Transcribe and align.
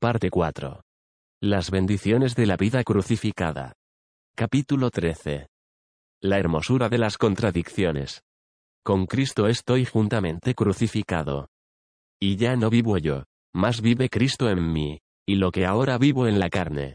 Parte 0.00 0.30
4. 0.30 0.80
Las 1.42 1.72
bendiciones 1.72 2.36
de 2.36 2.46
la 2.46 2.56
vida 2.56 2.84
crucificada. 2.84 3.72
Capítulo 4.36 4.90
13. 4.90 5.48
La 6.22 6.38
hermosura 6.38 6.88
de 6.88 6.98
las 6.98 7.18
contradicciones. 7.18 8.22
Con 8.84 9.06
Cristo 9.06 9.48
estoy 9.48 9.86
juntamente 9.86 10.54
crucificado. 10.54 11.48
Y 12.22 12.36
ya 12.36 12.54
no 12.54 12.70
vivo 12.70 12.96
yo, 12.98 13.24
más 13.52 13.80
vive 13.80 14.08
Cristo 14.08 14.48
en 14.48 14.72
mí, 14.72 15.00
y 15.26 15.34
lo 15.34 15.50
que 15.50 15.66
ahora 15.66 15.98
vivo 15.98 16.28
en 16.28 16.38
la 16.38 16.48
carne. 16.48 16.94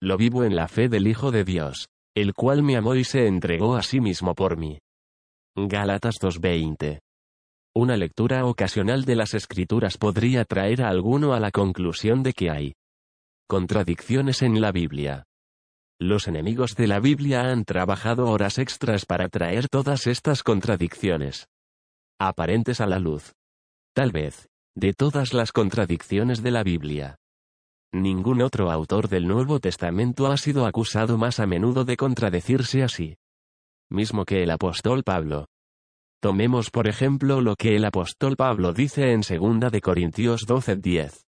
Lo 0.00 0.16
vivo 0.16 0.44
en 0.44 0.54
la 0.54 0.68
fe 0.68 0.88
del 0.88 1.08
Hijo 1.08 1.32
de 1.32 1.42
Dios, 1.42 1.88
el 2.14 2.32
cual 2.32 2.62
me 2.62 2.76
amó 2.76 2.94
y 2.94 3.02
se 3.02 3.26
entregó 3.26 3.74
a 3.74 3.82
sí 3.82 4.00
mismo 4.00 4.36
por 4.36 4.56
mí. 4.56 4.78
Gálatas 5.56 6.20
2.20. 6.20 7.00
Una 7.74 7.96
lectura 7.96 8.44
ocasional 8.46 9.04
de 9.04 9.14
las 9.14 9.32
escrituras 9.32 9.96
podría 9.96 10.44
traer 10.44 10.82
a 10.82 10.88
alguno 10.88 11.34
a 11.34 11.40
la 11.40 11.52
conclusión 11.52 12.24
de 12.24 12.32
que 12.32 12.50
hay 12.50 12.74
contradicciones 13.46 14.42
en 14.42 14.60
la 14.60 14.72
Biblia. 14.72 15.24
Los 16.00 16.26
enemigos 16.26 16.74
de 16.74 16.88
la 16.88 16.98
Biblia 16.98 17.42
han 17.42 17.64
trabajado 17.64 18.26
horas 18.26 18.58
extras 18.58 19.06
para 19.06 19.28
traer 19.28 19.68
todas 19.68 20.08
estas 20.08 20.42
contradicciones 20.42 21.46
aparentes 22.18 22.80
a 22.80 22.86
la 22.86 22.98
luz. 22.98 23.34
Tal 23.94 24.10
vez, 24.10 24.48
de 24.74 24.92
todas 24.92 25.32
las 25.32 25.52
contradicciones 25.52 26.42
de 26.42 26.50
la 26.50 26.64
Biblia. 26.64 27.16
Ningún 27.92 28.42
otro 28.42 28.70
autor 28.70 29.08
del 29.08 29.28
Nuevo 29.28 29.60
Testamento 29.60 30.26
ha 30.26 30.36
sido 30.36 30.66
acusado 30.66 31.18
más 31.18 31.38
a 31.38 31.46
menudo 31.46 31.84
de 31.84 31.96
contradecirse 31.96 32.82
así. 32.82 33.16
Mismo 33.90 34.24
que 34.24 34.42
el 34.42 34.50
apóstol 34.50 35.02
Pablo. 35.04 35.46
Tomemos 36.20 36.70
por 36.70 36.86
ejemplo 36.86 37.40
lo 37.40 37.56
que 37.56 37.76
el 37.76 37.84
apóstol 37.86 38.36
Pablo 38.36 38.74
dice 38.74 39.12
en 39.12 39.22
2 39.22 39.72
de 39.72 39.80
Corintios 39.80 40.42
12:10. 40.46 41.24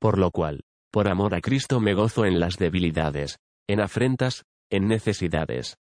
Por 0.00 0.16
lo 0.16 0.30
cual, 0.30 0.60
por 0.92 1.08
amor 1.08 1.34
a 1.34 1.40
Cristo 1.40 1.80
me 1.80 1.94
gozo 1.94 2.24
en 2.24 2.38
las 2.38 2.56
debilidades, 2.56 3.38
en 3.68 3.80
afrentas, 3.80 4.44
en 4.70 4.86
necesidades, 4.86 5.76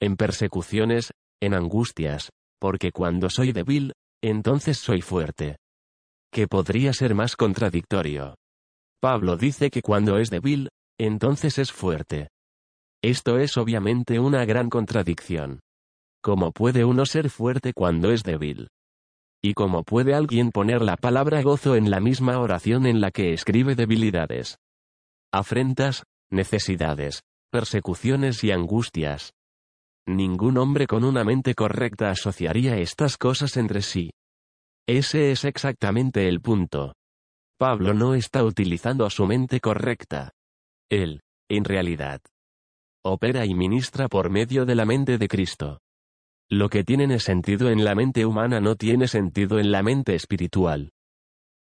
en 0.00 0.16
persecuciones, 0.16 1.12
en 1.40 1.54
angustias, 1.54 2.30
porque 2.58 2.90
cuando 2.90 3.30
soy 3.30 3.52
débil, 3.52 3.92
entonces 4.20 4.78
soy 4.78 5.00
fuerte. 5.00 5.56
¿Qué 6.32 6.48
podría 6.48 6.92
ser 6.92 7.14
más 7.14 7.36
contradictorio? 7.36 8.34
Pablo 9.00 9.36
dice 9.36 9.70
que 9.70 9.80
cuando 9.80 10.18
es 10.18 10.28
débil, 10.28 10.70
entonces 10.98 11.58
es 11.58 11.70
fuerte. 11.70 12.28
Esto 13.02 13.38
es 13.38 13.56
obviamente 13.56 14.18
una 14.18 14.44
gran 14.44 14.68
contradicción. 14.68 15.60
¿Cómo 16.22 16.52
puede 16.52 16.84
uno 16.84 17.06
ser 17.06 17.30
fuerte 17.30 17.72
cuando 17.72 18.10
es 18.12 18.22
débil? 18.22 18.68
¿Y 19.42 19.54
cómo 19.54 19.84
puede 19.84 20.14
alguien 20.14 20.50
poner 20.50 20.82
la 20.82 20.96
palabra 20.96 21.40
gozo 21.40 21.76
en 21.76 21.90
la 21.90 21.98
misma 21.98 22.38
oración 22.38 22.84
en 22.84 23.00
la 23.00 23.10
que 23.10 23.32
escribe 23.32 23.74
debilidades? 23.74 24.58
Afrentas, 25.32 26.04
necesidades, 26.30 27.22
persecuciones 27.50 28.44
y 28.44 28.50
angustias. 28.50 29.32
Ningún 30.06 30.58
hombre 30.58 30.86
con 30.86 31.04
una 31.04 31.24
mente 31.24 31.54
correcta 31.54 32.10
asociaría 32.10 32.76
estas 32.76 33.16
cosas 33.16 33.56
entre 33.56 33.80
sí. 33.80 34.10
Ese 34.86 35.30
es 35.30 35.44
exactamente 35.44 36.28
el 36.28 36.42
punto. 36.42 36.94
Pablo 37.58 37.94
no 37.94 38.14
está 38.14 38.44
utilizando 38.44 39.08
su 39.08 39.26
mente 39.26 39.60
correcta. 39.60 40.32
Él, 40.90 41.22
en 41.48 41.64
realidad, 41.64 42.20
opera 43.02 43.46
y 43.46 43.54
ministra 43.54 44.08
por 44.08 44.28
medio 44.28 44.66
de 44.66 44.74
la 44.74 44.84
mente 44.84 45.16
de 45.16 45.28
Cristo. 45.28 45.80
Lo 46.52 46.68
que 46.68 46.82
tiene 46.82 47.20
sentido 47.20 47.70
en 47.70 47.84
la 47.84 47.94
mente 47.94 48.26
humana 48.26 48.60
no 48.60 48.74
tiene 48.74 49.06
sentido 49.06 49.60
en 49.60 49.70
la 49.70 49.84
mente 49.84 50.16
espiritual. 50.16 50.90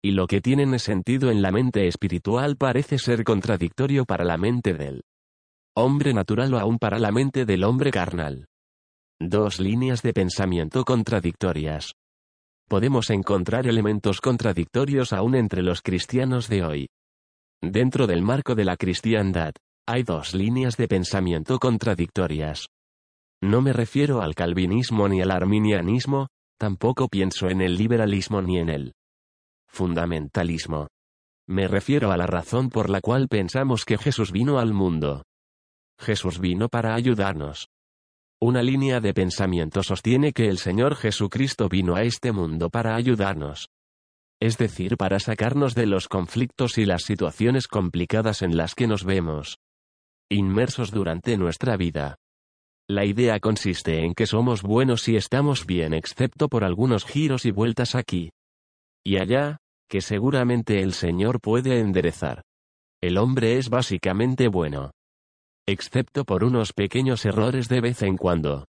Y 0.02 0.12
lo 0.12 0.26
que 0.26 0.40
tiene 0.40 0.78
sentido 0.78 1.30
en 1.30 1.42
la 1.42 1.52
mente 1.52 1.86
espiritual 1.88 2.56
parece 2.56 2.98
ser 2.98 3.22
contradictorio 3.22 4.06
para 4.06 4.24
la 4.24 4.38
mente 4.38 4.72
del 4.72 5.02
hombre 5.76 6.14
natural 6.14 6.54
o 6.54 6.58
aún 6.58 6.78
para 6.78 6.98
la 6.98 7.12
mente 7.12 7.44
del 7.44 7.64
hombre 7.64 7.90
carnal. 7.90 8.46
Dos 9.20 9.60
líneas 9.60 10.00
de 10.00 10.14
pensamiento 10.14 10.84
contradictorias. 10.86 11.92
Podemos 12.66 13.10
encontrar 13.10 13.66
elementos 13.66 14.22
contradictorios 14.22 15.12
aún 15.12 15.34
entre 15.34 15.62
los 15.62 15.82
cristianos 15.82 16.48
de 16.48 16.64
hoy. 16.64 16.88
Dentro 17.60 18.06
del 18.06 18.22
marco 18.22 18.54
de 18.54 18.64
la 18.64 18.76
cristiandad, 18.76 19.52
hay 19.86 20.02
dos 20.02 20.32
líneas 20.32 20.78
de 20.78 20.88
pensamiento 20.88 21.58
contradictorias. 21.58 22.68
No 23.40 23.62
me 23.62 23.72
refiero 23.72 24.20
al 24.20 24.34
calvinismo 24.34 25.08
ni 25.08 25.22
al 25.22 25.30
arminianismo, 25.30 26.28
tampoco 26.58 27.08
pienso 27.08 27.48
en 27.48 27.60
el 27.60 27.76
liberalismo 27.76 28.42
ni 28.42 28.58
en 28.58 28.68
el 28.68 28.94
fundamentalismo. 29.68 30.88
Me 31.46 31.68
refiero 31.68 32.10
a 32.10 32.16
la 32.16 32.26
razón 32.26 32.68
por 32.68 32.90
la 32.90 33.00
cual 33.00 33.28
pensamos 33.28 33.84
que 33.84 33.96
Jesús 33.96 34.32
vino 34.32 34.58
al 34.58 34.74
mundo. 34.74 35.22
Jesús 35.98 36.40
vino 36.40 36.68
para 36.68 36.94
ayudarnos. 36.94 37.68
Una 38.40 38.62
línea 38.62 39.00
de 39.00 39.14
pensamiento 39.14 39.82
sostiene 39.82 40.32
que 40.32 40.48
el 40.48 40.58
Señor 40.58 40.94
Jesucristo 40.94 41.68
vino 41.68 41.96
a 41.96 42.02
este 42.02 42.32
mundo 42.32 42.70
para 42.70 42.94
ayudarnos. 42.94 43.68
Es 44.40 44.58
decir, 44.58 44.96
para 44.96 45.18
sacarnos 45.18 45.74
de 45.74 45.86
los 45.86 46.06
conflictos 46.06 46.78
y 46.78 46.84
las 46.84 47.02
situaciones 47.02 47.66
complicadas 47.66 48.42
en 48.42 48.56
las 48.56 48.74
que 48.74 48.86
nos 48.86 49.04
vemos 49.04 49.58
inmersos 50.30 50.90
durante 50.90 51.38
nuestra 51.38 51.78
vida. 51.78 52.16
La 52.90 53.04
idea 53.04 53.38
consiste 53.38 54.02
en 54.02 54.14
que 54.14 54.26
somos 54.26 54.62
buenos 54.62 55.08
y 55.08 55.16
estamos 55.16 55.66
bien 55.66 55.92
excepto 55.92 56.48
por 56.48 56.64
algunos 56.64 57.04
giros 57.04 57.44
y 57.44 57.50
vueltas 57.50 57.94
aquí 57.94 58.30
y 59.04 59.16
allá, 59.16 59.58
que 59.88 60.02
seguramente 60.02 60.82
el 60.82 60.92
Señor 60.92 61.40
puede 61.40 61.80
enderezar. 61.80 62.42
El 63.00 63.16
hombre 63.16 63.56
es 63.56 63.70
básicamente 63.70 64.48
bueno. 64.48 64.90
Excepto 65.66 66.24
por 66.24 66.44
unos 66.44 66.74
pequeños 66.74 67.24
errores 67.24 67.68
de 67.68 67.80
vez 67.80 68.02
en 68.02 68.18
cuando. 68.18 68.66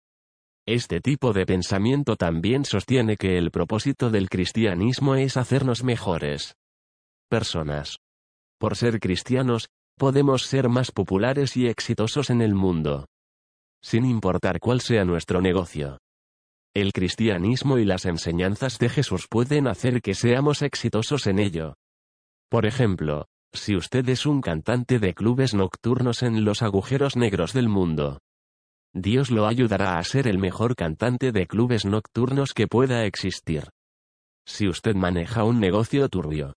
Este 0.66 1.00
tipo 1.00 1.32
de 1.32 1.46
pensamiento 1.46 2.16
también 2.16 2.64
sostiene 2.64 3.16
que 3.16 3.38
el 3.38 3.52
propósito 3.52 4.10
del 4.10 4.28
cristianismo 4.28 5.14
es 5.14 5.36
hacernos 5.36 5.84
mejores 5.84 6.56
personas. 7.28 7.98
Por 8.58 8.76
ser 8.76 8.98
cristianos, 8.98 9.68
podemos 9.96 10.46
ser 10.46 10.68
más 10.68 10.90
populares 10.90 11.56
y 11.56 11.68
exitosos 11.68 12.30
en 12.30 12.42
el 12.42 12.54
mundo 12.54 13.06
sin 13.84 14.06
importar 14.06 14.60
cuál 14.60 14.80
sea 14.80 15.04
nuestro 15.04 15.42
negocio. 15.42 15.98
El 16.74 16.94
cristianismo 16.94 17.76
y 17.76 17.84
las 17.84 18.06
enseñanzas 18.06 18.78
de 18.78 18.88
Jesús 18.88 19.26
pueden 19.28 19.68
hacer 19.68 20.00
que 20.00 20.14
seamos 20.14 20.62
exitosos 20.62 21.26
en 21.26 21.38
ello. 21.38 21.74
Por 22.48 22.64
ejemplo, 22.64 23.26
si 23.52 23.76
usted 23.76 24.08
es 24.08 24.24
un 24.24 24.40
cantante 24.40 24.98
de 24.98 25.12
clubes 25.12 25.52
nocturnos 25.52 26.22
en 26.22 26.46
los 26.46 26.62
agujeros 26.62 27.14
negros 27.16 27.52
del 27.52 27.68
mundo, 27.68 28.20
Dios 28.94 29.30
lo 29.30 29.46
ayudará 29.46 29.98
a 29.98 30.02
ser 30.02 30.28
el 30.28 30.38
mejor 30.38 30.76
cantante 30.76 31.30
de 31.30 31.46
clubes 31.46 31.84
nocturnos 31.84 32.54
que 32.54 32.66
pueda 32.66 33.04
existir. 33.04 33.68
Si 34.46 34.66
usted 34.66 34.94
maneja 34.94 35.44
un 35.44 35.60
negocio 35.60 36.08
turbio, 36.08 36.54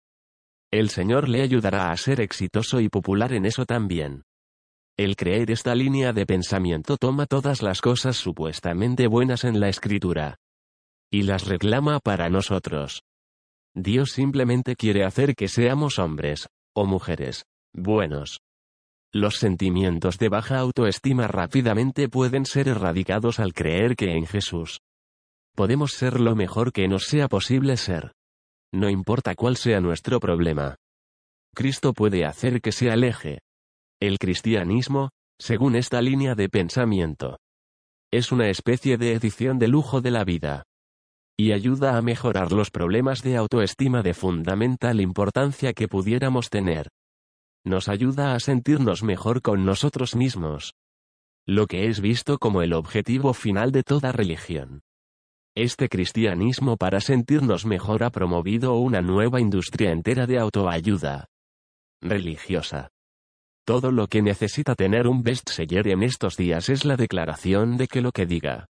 el 0.71 0.89
Señor 0.89 1.27
le 1.27 1.41
ayudará 1.41 1.91
a 1.91 1.97
ser 1.97 2.21
exitoso 2.21 2.79
y 2.79 2.87
popular 2.87 3.33
en 3.33 3.45
eso 3.45 3.65
también. 3.65 4.23
El 4.97 5.15
creer 5.15 5.51
esta 5.51 5.75
línea 5.75 6.11
de 6.11 6.25
pensamiento 6.25 6.97
toma 6.97 7.27
todas 7.27 7.61
las 7.61 7.81
cosas 7.81 8.17
supuestamente 8.17 9.05
buenas 9.05 9.43
en 9.43 9.59
la 9.59 9.69
escritura 9.69 10.37
y 11.11 11.21
las 11.21 11.47
reclama 11.47 11.99
para 11.99 12.29
nosotros. 12.29 13.03
Dios 13.75 14.11
simplemente 14.11 14.75
quiere 14.75 15.05
hacer 15.05 15.35
que 15.35 15.47
seamos 15.47 15.99
hombres, 15.99 16.47
o 16.75 16.85
mujeres, 16.85 17.45
buenos. 17.73 18.39
Los 19.13 19.37
sentimientos 19.37 20.17
de 20.17 20.29
baja 20.29 20.57
autoestima 20.57 21.27
rápidamente 21.27 22.09
pueden 22.09 22.45
ser 22.45 22.67
erradicados 22.67 23.39
al 23.39 23.53
creer 23.53 23.95
que 23.95 24.15
en 24.15 24.25
Jesús 24.25 24.79
podemos 25.55 25.91
ser 25.93 26.19
lo 26.19 26.35
mejor 26.35 26.71
que 26.71 26.87
nos 26.87 27.05
sea 27.05 27.27
posible 27.27 27.77
ser. 27.77 28.13
No 28.73 28.89
importa 28.89 29.33
cuál 29.35 29.57
sea 29.57 29.79
nuestro 29.79 30.19
problema. 30.19 30.75
Cristo 31.55 31.93
puede 31.93 32.25
hacer 32.25 32.61
que 32.61 32.71
se 32.71 32.91
aleje, 32.91 33.39
el 33.99 34.19
cristianismo, 34.19 35.09
según 35.39 35.75
esta 35.75 36.01
línea 36.01 36.35
de 36.35 36.49
pensamiento, 36.49 37.37
es 38.11 38.31
una 38.31 38.49
especie 38.49 38.97
de 38.97 39.13
edición 39.13 39.59
de 39.59 39.67
lujo 39.67 40.01
de 40.01 40.11
la 40.11 40.23
vida. 40.23 40.63
Y 41.39 41.51
ayuda 41.51 41.97
a 41.97 42.01
mejorar 42.01 42.51
los 42.51 42.71
problemas 42.71 43.21
de 43.21 43.37
autoestima 43.37 44.01
de 44.01 44.13
fundamental 44.13 45.01
importancia 45.01 45.73
que 45.73 45.87
pudiéramos 45.87 46.49
tener. 46.49 46.89
Nos 47.63 47.89
ayuda 47.89 48.33
a 48.33 48.39
sentirnos 48.39 49.03
mejor 49.03 49.41
con 49.41 49.65
nosotros 49.65 50.15
mismos. 50.15 50.73
Lo 51.45 51.67
que 51.67 51.87
es 51.87 51.99
visto 51.99 52.39
como 52.39 52.61
el 52.61 52.73
objetivo 52.73 53.33
final 53.33 53.71
de 53.71 53.83
toda 53.83 54.11
religión. 54.11 54.81
Este 55.55 55.89
cristianismo 55.89 56.77
para 56.77 57.01
sentirnos 57.01 57.65
mejor 57.65 58.03
ha 58.03 58.09
promovido 58.09 58.75
una 58.75 59.01
nueva 59.01 59.41
industria 59.41 59.91
entera 59.91 60.27
de 60.27 60.39
autoayuda 60.39 61.25
religiosa. 62.01 62.89
Todo 63.67 63.91
lo 63.91 64.07
que 64.07 64.21
necesita 64.21 64.75
tener 64.75 65.09
un 65.09 65.23
bestseller 65.23 65.89
en 65.89 66.01
estos 66.01 66.37
días 66.37 66.69
es 66.69 66.85
la 66.85 66.95
declaración 66.95 67.75
de 67.75 67.87
que 67.87 67.99
lo 67.99 68.13
que 68.13 68.25
diga 68.25 68.67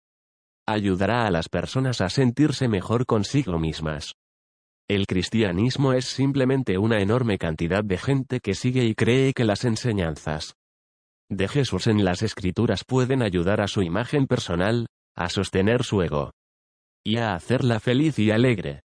ayudará 0.68 1.26
a 1.26 1.32
las 1.32 1.48
personas 1.48 2.00
a 2.00 2.08
sentirse 2.08 2.68
mejor 2.68 3.04
consigo 3.04 3.58
mismas. 3.58 4.14
El 4.88 5.06
cristianismo 5.06 5.94
es 5.94 6.04
simplemente 6.04 6.78
una 6.78 7.00
enorme 7.00 7.38
cantidad 7.38 7.82
de 7.82 7.98
gente 7.98 8.38
que 8.38 8.54
sigue 8.54 8.84
y 8.84 8.94
cree 8.94 9.32
que 9.32 9.42
las 9.42 9.64
enseñanzas 9.64 10.54
de 11.28 11.48
Jesús 11.48 11.88
en 11.88 12.04
las 12.04 12.22
escrituras 12.22 12.84
pueden 12.86 13.20
ayudar 13.20 13.60
a 13.60 13.66
su 13.66 13.82
imagen 13.82 14.28
personal, 14.28 14.86
a 15.16 15.28
sostener 15.28 15.82
su 15.82 16.02
ego 16.02 16.30
y 17.04 17.16
a 17.16 17.34
hacerla 17.34 17.80
feliz 17.80 18.16
y 18.20 18.30
alegre. 18.30 18.83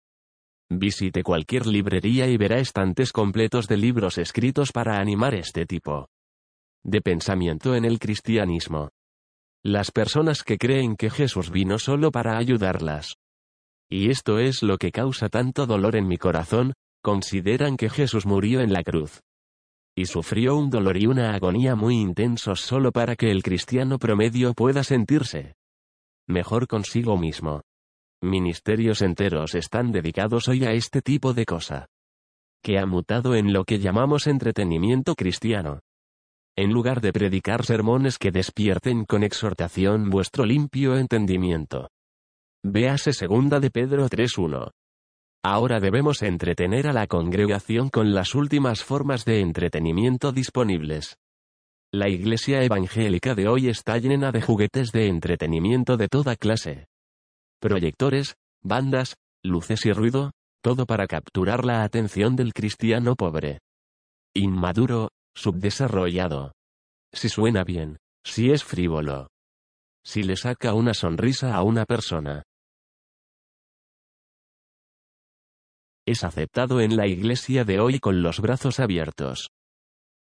Visite 0.70 1.23
cualquier 1.23 1.67
librería 1.67 2.26
y 2.26 2.37
verá 2.37 2.59
estantes 2.59 3.11
completos 3.11 3.69
de 3.69 3.79
libros 3.79 4.19
escritos 4.19 4.70
para 4.70 5.00
animar 5.00 5.35
este 5.35 5.65
tipo 5.65 6.09
de 6.85 7.00
pensamiento 7.00 7.75
en 7.75 7.85
el 7.85 7.99
cristianismo. 7.99 8.91
Las 9.65 9.91
personas 9.91 10.43
que 10.43 10.59
creen 10.59 10.97
que 10.97 11.11
Jesús 11.11 11.50
vino 11.50 11.79
solo 11.79 12.11
para 12.11 12.37
ayudarlas. 12.37 13.15
Y 13.91 14.11
esto 14.11 14.38
es 14.38 14.62
lo 14.62 14.76
que 14.76 14.93
causa 14.93 15.29
tanto 15.29 15.67
dolor 15.67 15.97
en 15.97 16.06
mi 16.06 16.19
corazón, 16.19 16.75
consideran 17.03 17.76
que 17.76 17.88
Jesús 17.88 18.26
murió 18.26 18.61
en 18.61 18.73
la 18.73 18.82
cruz. 18.82 19.20
Y 19.97 20.06
sufrió 20.06 20.56
un 20.56 20.70
dolor 20.70 20.97
y 20.97 21.06
una 21.06 21.35
agonía 21.35 21.75
muy 21.75 21.97
intensos 21.97 22.61
solo 22.61 22.93
para 22.93 23.17
que 23.17 23.31
el 23.31 23.43
cristiano 23.43 23.99
promedio 23.99 24.53
pueda 24.55 24.85
sentirse 24.85 25.55
mejor 26.29 26.67
consigo 26.67 27.17
mismo. 27.17 27.62
Ministerios 28.20 29.00
enteros 29.03 29.55
están 29.55 29.93
dedicados 29.93 30.49
hoy 30.49 30.65
a 30.65 30.73
este 30.73 31.03
tipo 31.03 31.35
de 31.35 31.44
cosa. 31.44 31.87
Que 32.65 32.81
ha 32.81 32.85
mutado 32.85 33.37
en 33.37 33.53
lo 33.53 33.65
que 33.65 33.79
llamamos 33.79 34.26
entretenimiento 34.26 35.15
cristiano. 35.15 35.79
En 36.56 36.73
lugar 36.73 37.00
de 37.00 37.12
predicar 37.12 37.65
sermones 37.65 38.19
que 38.19 38.32
despierten 38.32 39.05
con 39.05 39.23
exhortación 39.23 40.11
vuestro 40.11 40.44
limpio 40.44 40.97
entendimiento. 40.97 41.91
Véase 42.65 43.12
segunda 43.12 43.61
de 43.61 43.70
Pedro 43.70 44.09
3.1. 44.09 44.73
Ahora 45.44 45.79
debemos 45.79 46.23
entretener 46.23 46.88
a 46.88 46.93
la 46.93 47.06
congregación 47.06 47.88
con 47.88 48.15
las 48.15 48.35
últimas 48.35 48.82
formas 48.82 49.25
de 49.25 49.43
entretenimiento 49.43 50.32
disponibles. 50.32 51.19
La 51.93 52.09
iglesia 52.09 52.65
evangélica 52.65 53.37
de 53.37 53.47
hoy 53.47 53.69
está 53.69 53.97
llena 53.99 54.32
de 54.32 54.43
juguetes 54.43 54.91
de 54.91 55.06
entretenimiento 55.06 55.97
de 55.97 56.09
toda 56.09 56.35
clase 56.35 56.88
proyectores, 57.58 58.37
bandas, 58.62 59.16
luces 59.43 59.87
y 59.87 59.93
ruido, 59.93 60.32
todo 60.62 60.87
para 60.87 61.06
capturar 61.06 61.64
la 61.64 61.82
atención 61.82 62.37
del 62.37 62.52
cristiano 62.52 63.14
pobre. 63.14 63.60
Inmaduro, 64.34 65.10
subdesarrollado. 65.34 66.52
Si 67.12 67.28
suena 67.28 67.64
bien, 67.64 67.99
si 68.25 68.50
es 68.50 68.64
frívolo. 68.64 69.28
Si 70.05 70.22
le 70.22 70.37
saca 70.37 70.75
una 70.75 70.94
sonrisa 70.94 71.55
a 71.55 71.62
una 71.62 71.84
persona. 71.84 72.43
Es 76.06 76.25
aceptado 76.25 76.81
en 76.81 76.96
la 76.96 77.06
iglesia 77.06 77.64
de 77.64 77.81
hoy 77.81 77.99
con 77.99 78.22
los 78.22 78.40
brazos 78.40 78.81
abiertos. 78.81 79.50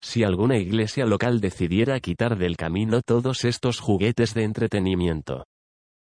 Si 0.00 0.22
alguna 0.22 0.58
iglesia 0.58 1.06
local 1.06 1.40
decidiera 1.40 1.98
quitar 2.00 2.36
del 2.36 2.56
camino 2.56 3.00
todos 3.02 3.44
estos 3.44 3.80
juguetes 3.80 4.34
de 4.34 4.44
entretenimiento, 4.44 5.44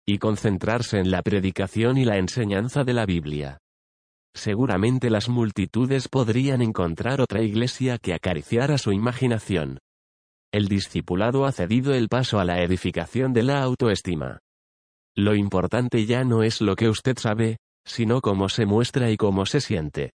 y 0.07 0.19
concentrarse 0.19 0.99
en 0.99 1.11
la 1.11 1.23
predicación 1.23 1.99
y 1.99 2.05
la 2.05 2.17
enseñanza 2.17 2.85
de 2.85 2.93
la 2.95 3.07
Biblia. 3.07 3.59
Seguramente 4.35 5.11
las 5.11 5.29
multitudes 5.29 6.09
podrían 6.09 6.63
encontrar 6.63 7.21
otra 7.21 7.43
iglesia 7.43 7.99
que 7.99 8.15
acariciara 8.15 8.79
su 8.79 8.93
imaginación. 8.93 9.79
El 10.53 10.69
discipulado 10.69 11.45
ha 11.45 11.53
cedido 11.53 11.93
el 11.93 12.09
paso 12.09 12.39
a 12.39 12.45
la 12.45 12.63
edificación 12.63 13.33
de 13.33 13.43
la 13.43 13.63
autoestima. 13.63 14.39
Lo 15.17 15.35
importante 15.35 16.07
ya 16.07 16.23
no 16.23 16.43
es 16.43 16.61
lo 16.61 16.77
que 16.77 16.89
usted 16.89 17.17
sabe, 17.19 17.57
sino 17.85 18.21
cómo 18.21 18.49
se 18.49 18.67
muestra 18.67 19.11
y 19.11 19.17
cómo 19.17 19.47
se 19.47 19.61
siente. 19.61 20.13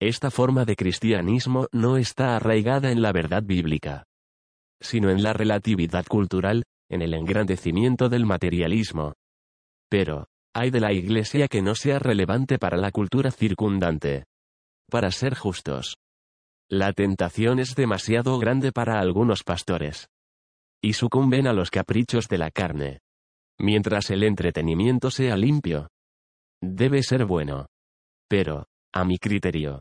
Esta 0.00 0.30
forma 0.30 0.64
de 0.64 0.76
cristianismo 0.76 1.66
no 1.72 1.96
está 1.98 2.36
arraigada 2.36 2.90
en 2.90 3.02
la 3.02 3.12
verdad 3.12 3.42
bíblica, 3.42 4.04
sino 4.80 5.10
en 5.10 5.22
la 5.22 5.32
relatividad 5.32 6.06
cultural, 6.06 6.62
en 6.90 7.02
el 7.02 7.14
engrandecimiento 7.14 8.08
del 8.08 8.26
materialismo. 8.26 9.14
Pero, 9.88 10.26
hay 10.52 10.70
de 10.70 10.80
la 10.80 10.92
Iglesia 10.92 11.46
que 11.46 11.62
no 11.62 11.74
sea 11.74 12.00
relevante 12.00 12.58
para 12.58 12.76
la 12.76 12.90
cultura 12.90 13.30
circundante. 13.30 14.24
Para 14.90 15.10
ser 15.12 15.36
justos. 15.36 15.96
La 16.68 16.92
tentación 16.92 17.60
es 17.60 17.74
demasiado 17.74 18.38
grande 18.38 18.72
para 18.72 19.00
algunos 19.00 19.44
pastores. 19.44 20.08
Y 20.82 20.94
sucumben 20.94 21.46
a 21.46 21.52
los 21.52 21.70
caprichos 21.70 22.28
de 22.28 22.38
la 22.38 22.50
carne. 22.50 22.98
Mientras 23.58 24.10
el 24.10 24.24
entretenimiento 24.24 25.10
sea 25.10 25.36
limpio. 25.36 25.88
Debe 26.60 27.02
ser 27.02 27.24
bueno. 27.24 27.66
Pero, 28.28 28.66
a 28.92 29.04
mi 29.04 29.18
criterio, 29.18 29.80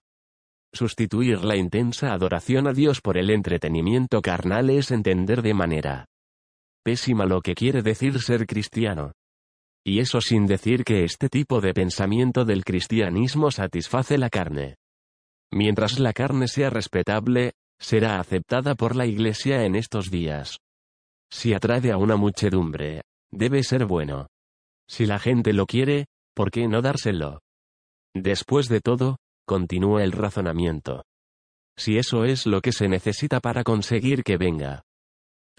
sustituir 0.74 1.44
la 1.44 1.56
intensa 1.56 2.14
adoración 2.14 2.68
a 2.68 2.74
Dios 2.74 3.02
por 3.02 3.18
el 3.18 3.30
entretenimiento 3.30 4.22
carnal 4.22 4.70
es 4.70 4.92
entender 4.92 5.42
de 5.42 5.54
manera 5.54 6.09
pésima 6.84 7.26
lo 7.26 7.42
que 7.42 7.56
quiere 7.56 7.82
decir 7.82 8.22
ser 8.22 8.46
cristiano. 8.46 9.14
Y 9.86 10.00
eso 10.00 10.22
sin 10.22 10.46
decir 10.46 10.84
que 10.84 11.04
este 11.04 11.30
tipo 11.30 11.62
de 11.62 11.74
pensamiento 11.74 12.46
del 12.46 12.64
cristianismo 12.64 13.52
satisface 13.52 14.18
la 14.18 14.30
carne. 14.30 14.76
Mientras 15.52 16.00
la 16.00 16.14
carne 16.14 16.48
sea 16.48 16.70
respetable, 16.70 17.54
será 17.80 18.20
aceptada 18.20 18.76
por 18.76 18.96
la 18.96 19.06
Iglesia 19.06 19.66
en 19.66 19.76
estos 19.76 20.12
días. 20.12 20.58
Si 21.32 21.54
atrae 21.54 21.92
a 21.92 21.98
una 21.98 22.18
muchedumbre, 22.18 23.04
debe 23.32 23.64
ser 23.64 23.86
bueno. 23.86 24.28
Si 24.88 25.06
la 25.06 25.20
gente 25.20 25.54
lo 25.54 25.66
quiere, 25.66 26.06
¿por 26.36 26.52
qué 26.52 26.68
no 26.68 26.82
dárselo? 26.82 27.40
Después 28.14 28.68
de 28.68 28.82
todo, 28.82 29.18
continúa 29.46 30.04
el 30.04 30.12
razonamiento. 30.12 31.04
Si 31.78 31.98
eso 31.98 32.26
es 32.26 32.46
lo 32.46 32.62
que 32.62 32.74
se 32.74 32.90
necesita 32.90 33.40
para 33.40 33.64
conseguir 33.64 34.24
que 34.24 34.38
venga 34.38 34.84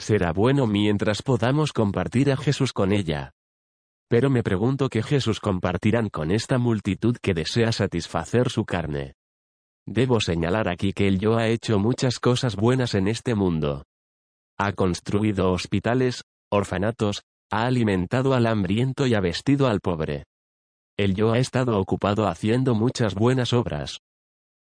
será 0.01 0.33
bueno 0.33 0.67
mientras 0.67 1.23
podamos 1.23 1.73
compartir 1.73 2.33
a 2.33 2.37
Jesús 2.37 2.73
con 2.73 2.93
ella. 2.93 3.33
Pero 4.09 4.31
me 4.31 4.43
pregunto 4.43 4.89
qué 4.89 5.03
Jesús 5.03 5.39
compartirán 5.39 6.09
con 6.09 6.31
esta 6.31 6.59
multitud 6.59 7.17
que 7.23 7.35
desea 7.35 7.71
satisfacer 7.71 8.51
su 8.51 8.65
carne. 8.65 9.15
Debo 9.87 10.21
señalar 10.21 10.69
aquí 10.69 10.93
que 10.93 11.07
el 11.07 11.19
yo 11.19 11.37
ha 11.37 11.47
hecho 11.49 11.79
muchas 11.79 12.19
cosas 12.19 12.57
buenas 12.57 12.95
en 12.95 13.09
este 13.09 13.35
mundo. 13.35 13.85
Ha 14.59 14.73
construido 14.73 15.53
hospitales, 15.53 16.25
orfanatos, 16.51 17.23
ha 17.51 17.67
alimentado 17.67 18.35
al 18.35 18.47
hambriento 18.47 19.07
y 19.07 19.15
ha 19.15 19.21
vestido 19.21 19.69
al 19.69 19.81
pobre. 19.81 20.25
El 20.97 21.15
yo 21.15 21.33
ha 21.33 21.39
estado 21.39 21.79
ocupado 21.79 22.27
haciendo 22.27 22.75
muchas 22.75 23.15
buenas 23.15 23.53
obras. 23.53 24.01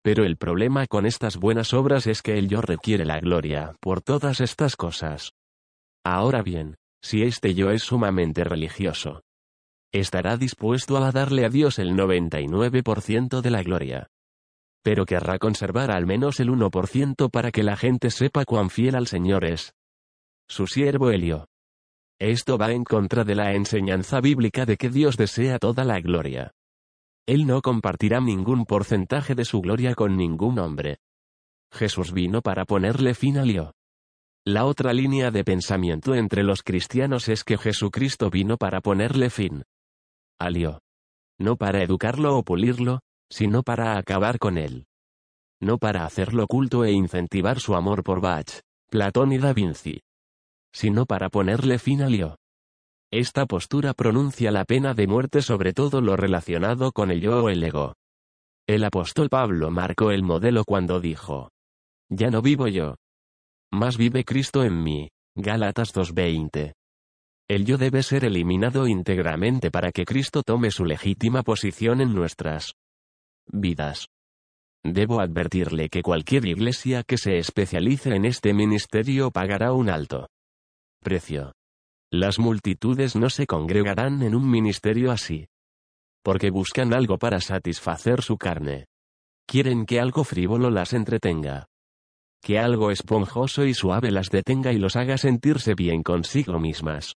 Pero 0.10 0.26
el 0.26 0.38
problema 0.38 0.88
con 0.88 1.06
estas 1.06 1.38
buenas 1.38 1.72
obras 1.72 2.08
es 2.08 2.24
que 2.24 2.40
el 2.40 2.48
yo 2.48 2.62
requiere 2.62 3.06
la 3.06 3.20
gloria 3.20 3.76
por 3.80 4.02
todas 4.02 4.42
estas 4.42 4.76
cosas. 4.76 5.34
Ahora 6.04 6.42
bien, 6.42 6.78
si 7.00 7.22
este 7.22 7.54
yo 7.54 7.70
es 7.70 7.84
sumamente 7.84 8.44
religioso, 8.44 9.22
estará 9.94 10.36
dispuesto 10.36 10.98
a 10.98 11.12
darle 11.12 11.46
a 11.46 11.50
Dios 11.50 11.78
el 11.78 11.92
99% 11.92 13.42
de 13.42 13.52
la 13.52 13.62
gloria. 13.62 14.08
Pero 14.84 15.06
querrá 15.06 15.38
conservar 15.38 15.92
al 15.92 16.08
menos 16.08 16.40
el 16.40 16.50
1% 16.50 17.30
para 17.30 17.52
que 17.52 17.62
la 17.62 17.78
gente 17.78 18.10
sepa 18.10 18.46
cuán 18.46 18.72
fiel 18.72 18.96
al 18.96 19.06
Señor 19.06 19.46
es. 19.46 19.76
Su 20.48 20.66
siervo 20.66 21.12
Helio. 21.12 21.46
Esto 22.18 22.58
va 22.58 22.72
en 22.72 22.84
contra 22.84 23.24
de 23.24 23.36
la 23.36 23.54
enseñanza 23.54 24.22
bíblica 24.22 24.66
de 24.66 24.76
que 24.76 24.90
Dios 24.90 25.18
desea 25.18 25.60
toda 25.60 25.84
la 25.84 26.00
gloria. 26.00 26.56
Él 27.30 27.46
no 27.46 27.62
compartirá 27.62 28.20
ningún 28.20 28.66
porcentaje 28.66 29.36
de 29.36 29.46
su 29.46 29.62
gloria 29.62 29.94
con 29.94 30.18
ningún 30.18 30.58
hombre. 30.58 30.98
Jesús 31.72 32.12
vino 32.12 32.42
para 32.42 32.66
ponerle 32.66 33.14
fin 33.14 33.38
a 33.38 33.46
lío. 33.46 33.76
La 34.48 34.66
otra 34.66 34.94
línea 34.94 35.30
de 35.30 35.44
pensamiento 35.44 36.16
entre 36.16 36.42
los 36.42 36.64
cristianos 36.64 37.30
es 37.30 37.44
que 37.44 37.60
Jesucristo 37.60 38.32
vino 38.32 38.58
para 38.58 38.82
ponerle 38.82 39.30
fin 39.30 39.62
a 40.40 40.50
lío. 40.50 40.80
No 41.38 41.56
para 41.56 41.84
educarlo 41.84 42.36
o 42.36 42.42
pulirlo, 42.42 43.02
sino 43.30 43.62
para 43.62 44.00
acabar 44.00 44.40
con 44.40 44.58
él. 44.58 44.88
No 45.62 45.78
para 45.78 46.06
hacerlo 46.06 46.48
culto 46.48 46.84
e 46.84 46.94
incentivar 46.94 47.60
su 47.60 47.76
amor 47.76 48.04
por 48.04 48.22
Bach, 48.22 48.62
Platón 48.90 49.34
y 49.34 49.38
Da 49.38 49.54
Vinci. 49.54 50.02
Sino 50.74 51.06
para 51.06 51.30
ponerle 51.30 51.78
fin 51.78 52.02
a 52.02 52.10
lío. 52.10 52.38
Esta 53.12 53.48
postura 53.48 53.94
pronuncia 53.96 54.52
la 54.52 54.66
pena 54.66 54.94
de 54.94 55.08
muerte 55.08 55.42
sobre 55.42 55.74
todo 55.74 56.00
lo 56.00 56.16
relacionado 56.16 56.92
con 56.92 57.10
el 57.10 57.22
yo 57.22 57.44
o 57.44 57.50
el 57.50 57.64
ego. 57.64 57.96
El 58.68 58.84
apóstol 58.84 59.30
Pablo 59.30 59.72
marcó 59.72 60.12
el 60.12 60.22
modelo 60.22 60.64
cuando 60.64 61.00
dijo, 61.00 61.50
Ya 62.08 62.30
no 62.30 62.44
vivo 62.44 62.68
yo. 62.68 62.98
Más 63.72 63.98
vive 63.98 64.24
Cristo 64.24 64.64
en 64.64 64.84
mí. 64.84 65.10
Gálatas 65.36 65.94
2.20. 65.96 66.74
El 67.48 67.66
yo 67.66 67.80
debe 67.80 68.04
ser 68.04 68.26
eliminado 68.26 68.88
íntegramente 68.88 69.72
para 69.72 69.92
que 69.92 70.06
Cristo 70.06 70.44
tome 70.44 70.70
su 70.70 70.86
legítima 70.86 71.42
posición 71.42 72.02
en 72.02 72.14
nuestras 72.14 72.74
vidas. 73.48 74.06
Debo 74.84 75.20
advertirle 75.20 75.90
que 75.90 76.04
cualquier 76.04 76.46
iglesia 76.46 77.04
que 77.04 77.18
se 77.18 77.40
especialice 77.40 78.16
en 78.16 78.26
este 78.26 78.54
ministerio 78.54 79.32
pagará 79.32 79.74
un 79.74 79.90
alto 79.90 80.28
precio. 81.02 81.54
Las 82.12 82.40
multitudes 82.40 83.16
no 83.16 83.30
se 83.30 83.46
congregarán 83.46 84.24
en 84.24 84.34
un 84.34 84.50
ministerio 84.50 85.12
así. 85.12 85.48
porque 86.22 86.50
buscan 86.50 86.94
algo 86.94 87.18
para 87.18 87.40
satisfacer 87.40 88.22
su 88.22 88.38
carne. 88.38 88.86
Quieren 89.48 89.86
que 89.86 90.00
algo 90.00 90.24
frívolo 90.24 90.70
las 90.70 90.94
entretenga. 90.94 91.68
Que 92.42 92.60
algo 92.60 92.92
esponjoso 92.92 93.66
y 93.66 93.74
suave 93.74 94.12
las 94.12 94.30
detenga 94.30 94.74
y 94.74 94.78
los 94.78 94.96
haga 94.96 95.18
sentirse 95.18 95.76
bien 95.76 96.04
consigo 96.04 96.60
mismas. 96.60 97.16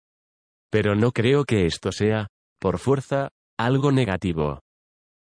Pero 0.70 0.96
no 0.96 1.12
creo 1.12 1.46
que 1.46 1.66
esto 1.66 1.92
sea, 1.92 2.28
por 2.60 2.78
fuerza, 2.78 3.30
algo 3.58 3.92
negativo. 3.92 4.60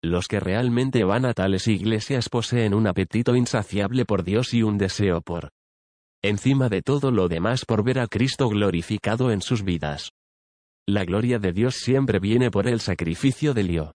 Los 0.01 0.27
que 0.27 0.39
realmente 0.39 1.03
van 1.03 1.25
a 1.25 1.33
tales 1.33 1.67
iglesias 1.67 2.29
poseen 2.29 2.73
un 2.73 2.87
apetito 2.87 3.35
insaciable 3.35 4.05
por 4.05 4.23
Dios 4.23 4.53
y 4.53 4.63
un 4.63 4.77
deseo 4.77 5.21
por 5.21 5.49
encima 6.27 6.69
de 6.69 6.81
todo 6.81 7.11
lo 7.11 7.27
demás 7.27 7.65
por 7.65 7.83
ver 7.83 7.99
a 7.99 8.07
Cristo 8.07 8.49
glorificado 8.49 9.31
en 9.31 9.41
sus 9.41 9.63
vidas. 9.63 10.11
La 10.87 11.03
gloria 11.03 11.37
de 11.39 11.51
Dios 11.51 11.75
siempre 11.75 12.19
viene 12.19 12.49
por 12.49 12.67
el 12.67 12.79
sacrificio 12.79 13.53
del 13.53 13.69
yo. 13.69 13.91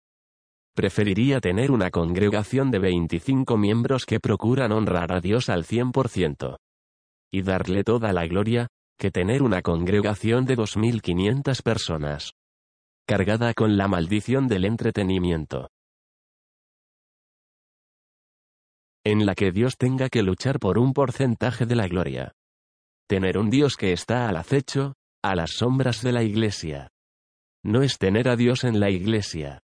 Preferiría 0.74 1.40
tener 1.40 1.70
una 1.70 1.90
congregación 1.90 2.70
de 2.70 2.78
25 2.78 3.56
miembros 3.56 4.06
que 4.06 4.20
procuran 4.20 4.72
honrar 4.72 5.12
a 5.12 5.20
Dios 5.20 5.48
al 5.48 5.64
100%. 5.64 6.56
Y 7.30 7.42
darle 7.42 7.82
toda 7.82 8.12
la 8.12 8.26
gloria, 8.26 8.68
que 8.98 9.10
tener 9.10 9.42
una 9.42 9.62
congregación 9.62 10.44
de 10.44 10.56
2.500 10.56 11.62
personas. 11.62 12.32
Cargada 13.06 13.52
con 13.52 13.76
la 13.76 13.88
maldición 13.88 14.48
del 14.48 14.64
entretenimiento. 14.64 15.71
En 19.04 19.26
la 19.26 19.34
que 19.34 19.50
Dios 19.50 19.76
tenga 19.76 20.08
que 20.08 20.22
luchar 20.22 20.60
por 20.60 20.78
un 20.78 20.92
porcentaje 20.92 21.66
de 21.66 21.74
la 21.74 21.88
gloria. 21.88 22.32
Tener 23.08 23.36
un 23.36 23.50
Dios 23.50 23.76
que 23.76 23.92
está 23.92 24.28
al 24.28 24.36
acecho, 24.36 24.94
a 25.22 25.34
las 25.34 25.52
sombras 25.52 26.02
de 26.02 26.12
la 26.12 26.22
iglesia. 26.22 26.88
No 27.64 27.82
es 27.82 27.98
tener 27.98 28.28
a 28.28 28.36
Dios 28.36 28.62
en 28.62 28.78
la 28.78 28.90
iglesia. 28.90 29.60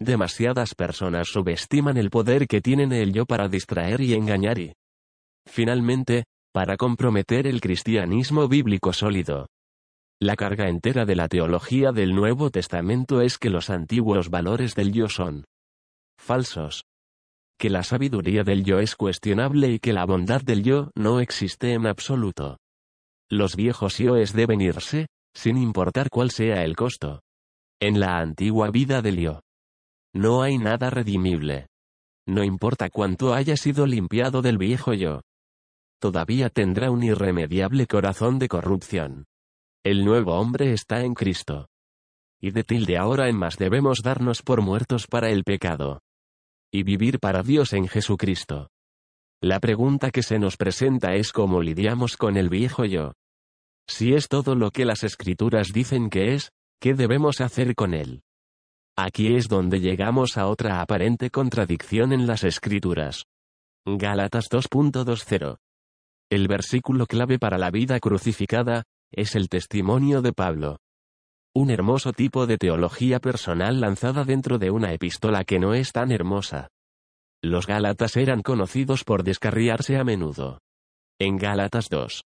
Demasiadas 0.00 0.74
personas 0.74 1.28
subestiman 1.28 1.96
el 1.96 2.10
poder 2.10 2.48
que 2.48 2.60
tienen 2.60 2.92
el 2.92 3.12
yo 3.12 3.24
para 3.24 3.48
distraer 3.48 4.00
y 4.00 4.14
engañar 4.14 4.58
y, 4.58 4.74
finalmente, 5.46 6.24
para 6.52 6.76
comprometer 6.76 7.46
el 7.46 7.60
cristianismo 7.60 8.48
bíblico 8.48 8.92
sólido. 8.92 9.46
La 10.20 10.34
carga 10.34 10.68
entera 10.68 11.04
de 11.04 11.14
la 11.14 11.28
teología 11.28 11.92
del 11.92 12.14
Nuevo 12.14 12.50
Testamento 12.50 13.20
es 13.20 13.38
que 13.38 13.50
los 13.50 13.70
antiguos 13.70 14.28
valores 14.28 14.74
del 14.74 14.92
yo 14.92 15.08
son 15.08 15.44
falsos. 16.18 16.84
Que 17.58 17.70
la 17.70 17.82
sabiduría 17.82 18.44
del 18.44 18.64
yo 18.64 18.80
es 18.80 18.96
cuestionable 18.96 19.70
y 19.70 19.78
que 19.78 19.92
la 19.92 20.04
bondad 20.04 20.42
del 20.42 20.62
yo 20.62 20.90
no 20.94 21.20
existe 21.20 21.72
en 21.72 21.86
absoluto. 21.86 22.58
Los 23.30 23.56
viejos 23.56 23.98
yoes 23.98 24.32
deben 24.32 24.60
irse, 24.60 25.06
sin 25.34 25.56
importar 25.56 26.10
cuál 26.10 26.30
sea 26.30 26.64
el 26.64 26.76
costo. 26.76 27.22
En 27.80 27.98
la 27.98 28.18
antigua 28.18 28.70
vida 28.70 29.02
del 29.02 29.18
yo. 29.18 29.40
No 30.14 30.42
hay 30.42 30.58
nada 30.58 30.90
redimible. 30.90 31.66
No 32.26 32.42
importa 32.42 32.90
cuánto 32.90 33.34
haya 33.34 33.56
sido 33.56 33.86
limpiado 33.86 34.42
del 34.42 34.58
viejo 34.58 34.94
yo. 34.94 35.20
Todavía 36.00 36.50
tendrá 36.50 36.90
un 36.90 37.02
irremediable 37.02 37.86
corazón 37.86 38.38
de 38.38 38.48
corrupción. 38.48 39.24
El 39.84 40.04
nuevo 40.04 40.34
hombre 40.34 40.72
está 40.72 41.02
en 41.02 41.14
Cristo. 41.14 41.68
Y 42.40 42.50
de 42.50 42.64
tilde 42.64 42.98
ahora 42.98 43.28
en 43.28 43.36
más 43.36 43.56
debemos 43.56 44.00
darnos 44.02 44.42
por 44.42 44.60
muertos 44.60 45.06
para 45.06 45.30
el 45.30 45.44
pecado. 45.44 46.00
Y 46.76 46.82
vivir 46.82 47.20
para 47.20 47.42
Dios 47.42 47.72
en 47.72 47.88
Jesucristo. 47.88 48.68
La 49.40 49.60
pregunta 49.60 50.10
que 50.10 50.22
se 50.22 50.38
nos 50.38 50.58
presenta 50.58 51.14
es 51.14 51.32
cómo 51.32 51.62
lidiamos 51.62 52.18
con 52.18 52.36
el 52.36 52.50
viejo 52.50 52.84
yo. 52.84 53.14
Si 53.88 54.12
es 54.12 54.28
todo 54.28 54.54
lo 54.54 54.70
que 54.70 54.84
las 54.84 55.02
escrituras 55.02 55.68
dicen 55.72 56.10
que 56.10 56.34
es, 56.34 56.50
¿qué 56.78 56.92
debemos 56.92 57.40
hacer 57.40 57.74
con 57.74 57.94
él? 57.94 58.20
Aquí 58.94 59.36
es 59.36 59.48
donde 59.48 59.80
llegamos 59.80 60.36
a 60.36 60.48
otra 60.48 60.82
aparente 60.82 61.30
contradicción 61.30 62.12
en 62.12 62.26
las 62.26 62.44
escrituras. 62.44 63.24
Gálatas 63.86 64.50
2.20. 64.50 65.56
El 66.28 66.46
versículo 66.46 67.06
clave 67.06 67.38
para 67.38 67.56
la 67.56 67.70
vida 67.70 67.98
crucificada, 68.00 68.82
es 69.10 69.34
el 69.34 69.48
testimonio 69.48 70.20
de 70.20 70.34
Pablo. 70.34 70.76
Un 71.56 71.70
hermoso 71.70 72.12
tipo 72.12 72.46
de 72.46 72.58
teología 72.58 73.18
personal 73.18 73.80
lanzada 73.80 74.24
dentro 74.24 74.58
de 74.58 74.70
una 74.70 74.92
epístola 74.92 75.42
que 75.42 75.58
no 75.58 75.72
es 75.72 75.90
tan 75.90 76.12
hermosa. 76.12 76.68
Los 77.42 77.66
Gálatas 77.66 78.18
eran 78.18 78.42
conocidos 78.42 79.04
por 79.04 79.22
descarriarse 79.24 79.96
a 79.96 80.04
menudo. 80.04 80.60
En 81.18 81.38
Gálatas 81.38 81.88
2. 81.88 82.24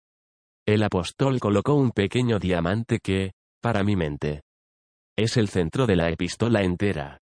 El 0.65 0.85
apóstol 0.85 1.41
colocó 1.41 1.75
un 1.75 1.91
pequeño 1.91 2.39
diamante 2.39 3.01
que, 3.01 3.33
para 3.61 3.83
mi 3.83 3.97
mente, 3.97 4.43
es 5.19 5.37
el 5.37 5.49
centro 5.49 5.89
de 5.89 5.97
la 5.97 6.09
epístola 6.09 6.63
entera. 6.63 7.19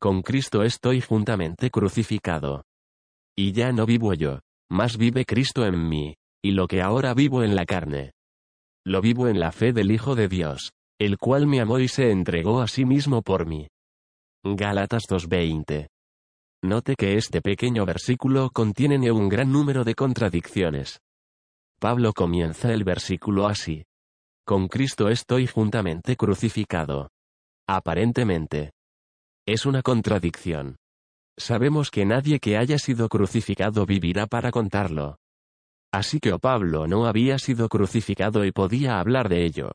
Con 0.00 0.22
Cristo 0.22 0.64
estoy 0.64 1.00
juntamente 1.00 1.70
crucificado. 1.70 2.64
Y 3.38 3.52
ya 3.52 3.70
no 3.70 3.86
vivo 3.86 4.14
yo, 4.14 4.40
más 4.68 4.96
vive 4.96 5.24
Cristo 5.24 5.64
en 5.64 5.88
mí, 5.88 6.16
y 6.42 6.50
lo 6.50 6.66
que 6.66 6.82
ahora 6.82 7.14
vivo 7.14 7.44
en 7.44 7.54
la 7.54 7.66
carne. 7.66 8.14
Lo 8.84 9.00
vivo 9.00 9.28
en 9.28 9.38
la 9.38 9.52
fe 9.52 9.72
del 9.72 9.92
Hijo 9.92 10.16
de 10.16 10.26
Dios, 10.26 10.72
el 10.98 11.18
cual 11.18 11.46
me 11.46 11.60
amó 11.60 11.78
y 11.78 11.88
se 11.88 12.10
entregó 12.10 12.60
a 12.60 12.68
sí 12.68 12.84
mismo 12.84 13.22
por 13.22 13.46
mí. 13.46 13.68
Gálatas 14.42 15.02
2.20. 15.08 15.88
Note 16.62 16.94
que 16.96 17.16
este 17.16 17.42
pequeño 17.42 17.84
versículo 17.84 18.50
contiene 18.50 19.10
un 19.10 19.28
gran 19.28 19.52
número 19.52 19.84
de 19.84 19.94
contradicciones. 19.94 21.00
Pablo 21.78 22.12
comienza 22.14 22.72
el 22.72 22.84
versículo 22.84 23.46
así. 23.46 23.84
Con 24.46 24.68
Cristo 24.68 25.08
estoy 25.08 25.46
juntamente 25.46 26.16
crucificado. 26.16 27.10
Aparentemente. 27.68 28.72
Es 29.46 29.66
una 29.66 29.82
contradicción. 29.82 30.76
Sabemos 31.36 31.90
que 31.90 32.06
nadie 32.06 32.40
que 32.40 32.56
haya 32.56 32.78
sido 32.78 33.08
crucificado 33.08 33.84
vivirá 33.84 34.26
para 34.26 34.50
contarlo. 34.50 35.18
Así 35.92 36.18
que 36.20 36.32
o 36.32 36.38
Pablo 36.38 36.86
no 36.86 37.06
había 37.06 37.38
sido 37.38 37.68
crucificado 37.68 38.44
y 38.44 38.52
podía 38.52 38.98
hablar 38.98 39.28
de 39.28 39.44
ello. 39.44 39.72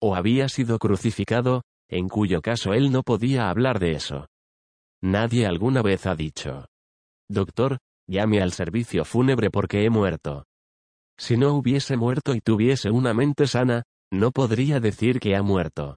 O 0.00 0.14
había 0.14 0.48
sido 0.48 0.78
crucificado, 0.78 1.62
en 1.88 2.08
cuyo 2.08 2.40
caso 2.40 2.72
él 2.72 2.90
no 2.90 3.02
podía 3.02 3.50
hablar 3.50 3.78
de 3.78 3.92
eso. 3.92 4.26
Nadie 5.02 5.46
alguna 5.46 5.82
vez 5.82 6.06
ha 6.06 6.14
dicho. 6.14 6.66
Doctor, 7.28 7.78
llame 8.06 8.40
al 8.40 8.52
servicio 8.52 9.04
fúnebre 9.04 9.50
porque 9.50 9.84
he 9.84 9.90
muerto. 9.90 10.44
Si 11.18 11.36
no 11.36 11.54
hubiese 11.54 11.96
muerto 11.96 12.34
y 12.34 12.40
tuviese 12.40 12.90
una 12.90 13.12
mente 13.12 13.46
sana, 13.46 13.82
no 14.10 14.30
podría 14.30 14.80
decir 14.80 15.20
que 15.20 15.36
ha 15.36 15.42
muerto. 15.42 15.96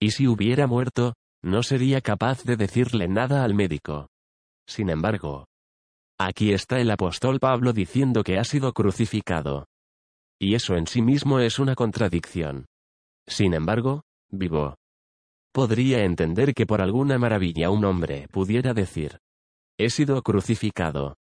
Y 0.00 0.10
si 0.10 0.26
hubiera 0.26 0.66
muerto, 0.66 1.14
no 1.42 1.62
sería 1.62 2.00
capaz 2.00 2.44
de 2.44 2.56
decirle 2.56 3.08
nada 3.08 3.44
al 3.44 3.54
médico. 3.54 4.08
Sin 4.66 4.90
embargo, 4.90 5.46
aquí 6.18 6.52
está 6.52 6.80
el 6.80 6.90
apóstol 6.90 7.40
Pablo 7.40 7.72
diciendo 7.72 8.22
que 8.22 8.38
ha 8.38 8.44
sido 8.44 8.72
crucificado. 8.72 9.66
Y 10.38 10.54
eso 10.54 10.74
en 10.74 10.86
sí 10.86 11.02
mismo 11.02 11.40
es 11.40 11.58
una 11.58 11.74
contradicción. 11.74 12.66
Sin 13.26 13.54
embargo, 13.54 14.02
vivo. 14.30 14.76
Podría 15.52 16.04
entender 16.04 16.54
que 16.54 16.66
por 16.66 16.80
alguna 16.80 17.18
maravilla 17.18 17.70
un 17.70 17.84
hombre 17.84 18.28
pudiera 18.28 18.72
decir, 18.74 19.18
he 19.78 19.90
sido 19.90 20.22
crucificado. 20.22 21.16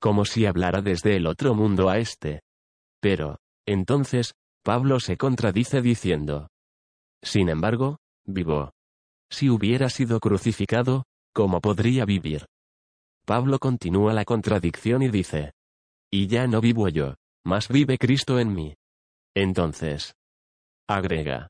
Como 0.00 0.24
si 0.24 0.46
hablara 0.46 0.80
desde 0.80 1.16
el 1.16 1.26
otro 1.26 1.54
mundo 1.54 1.90
a 1.90 1.98
este. 1.98 2.40
Pero, 3.00 3.38
entonces, 3.66 4.32
Pablo 4.62 5.00
se 5.00 5.16
contradice 5.16 5.82
diciendo, 5.82 6.48
sin 7.22 7.48
embargo, 7.48 7.98
vivo. 8.24 8.72
Si 9.30 9.50
hubiera 9.50 9.90
sido 9.90 10.20
crucificado, 10.20 11.04
¿cómo 11.32 11.60
podría 11.60 12.04
vivir? 12.04 12.46
Pablo 13.26 13.58
continúa 13.58 14.12
la 14.12 14.24
contradicción 14.24 15.02
y 15.02 15.08
dice, 15.08 15.52
y 16.10 16.26
ya 16.26 16.46
no 16.46 16.60
vivo 16.60 16.88
yo, 16.88 17.14
mas 17.44 17.68
vive 17.68 17.98
Cristo 17.98 18.40
en 18.40 18.54
mí. 18.54 18.74
Entonces, 19.34 20.14
agrega, 20.96 21.48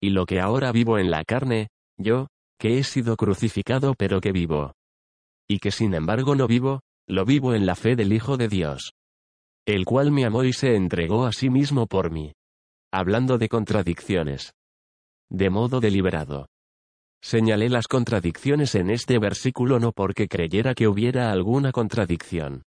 y 0.00 0.10
lo 0.10 0.26
que 0.26 0.40
ahora 0.40 0.72
vivo 0.72 0.98
en 0.98 1.10
la 1.10 1.24
carne, 1.24 1.68
yo, 1.98 2.28
que 2.58 2.78
he 2.78 2.84
sido 2.84 3.16
crucificado 3.16 3.94
pero 3.94 4.20
que 4.20 4.32
vivo. 4.32 4.72
Y 5.48 5.58
que 5.58 5.70
sin 5.70 5.94
embargo 5.94 6.34
no 6.34 6.46
vivo, 6.46 6.80
lo 7.06 7.24
vivo 7.24 7.54
en 7.54 7.66
la 7.66 7.74
fe 7.74 7.96
del 7.96 8.12
Hijo 8.12 8.36
de 8.36 8.48
Dios. 8.48 8.92
El 9.66 9.84
cual 9.84 10.10
me 10.10 10.24
amó 10.24 10.44
y 10.44 10.52
se 10.52 10.76
entregó 10.76 11.26
a 11.26 11.32
sí 11.32 11.50
mismo 11.50 11.86
por 11.86 12.10
mí. 12.10 12.32
Hablando 12.92 13.38
de 13.38 13.48
contradicciones 13.48 14.52
de 15.32 15.48
modo 15.48 15.80
deliberado. 15.80 16.46
Señalé 17.22 17.70
las 17.70 17.88
contradicciones 17.88 18.74
en 18.74 18.90
este 18.90 19.18
versículo 19.18 19.78
no 19.80 19.92
porque 19.92 20.28
creyera 20.28 20.74
que 20.74 20.86
hubiera 20.86 21.32
alguna 21.32 21.72
contradicción 21.72 22.62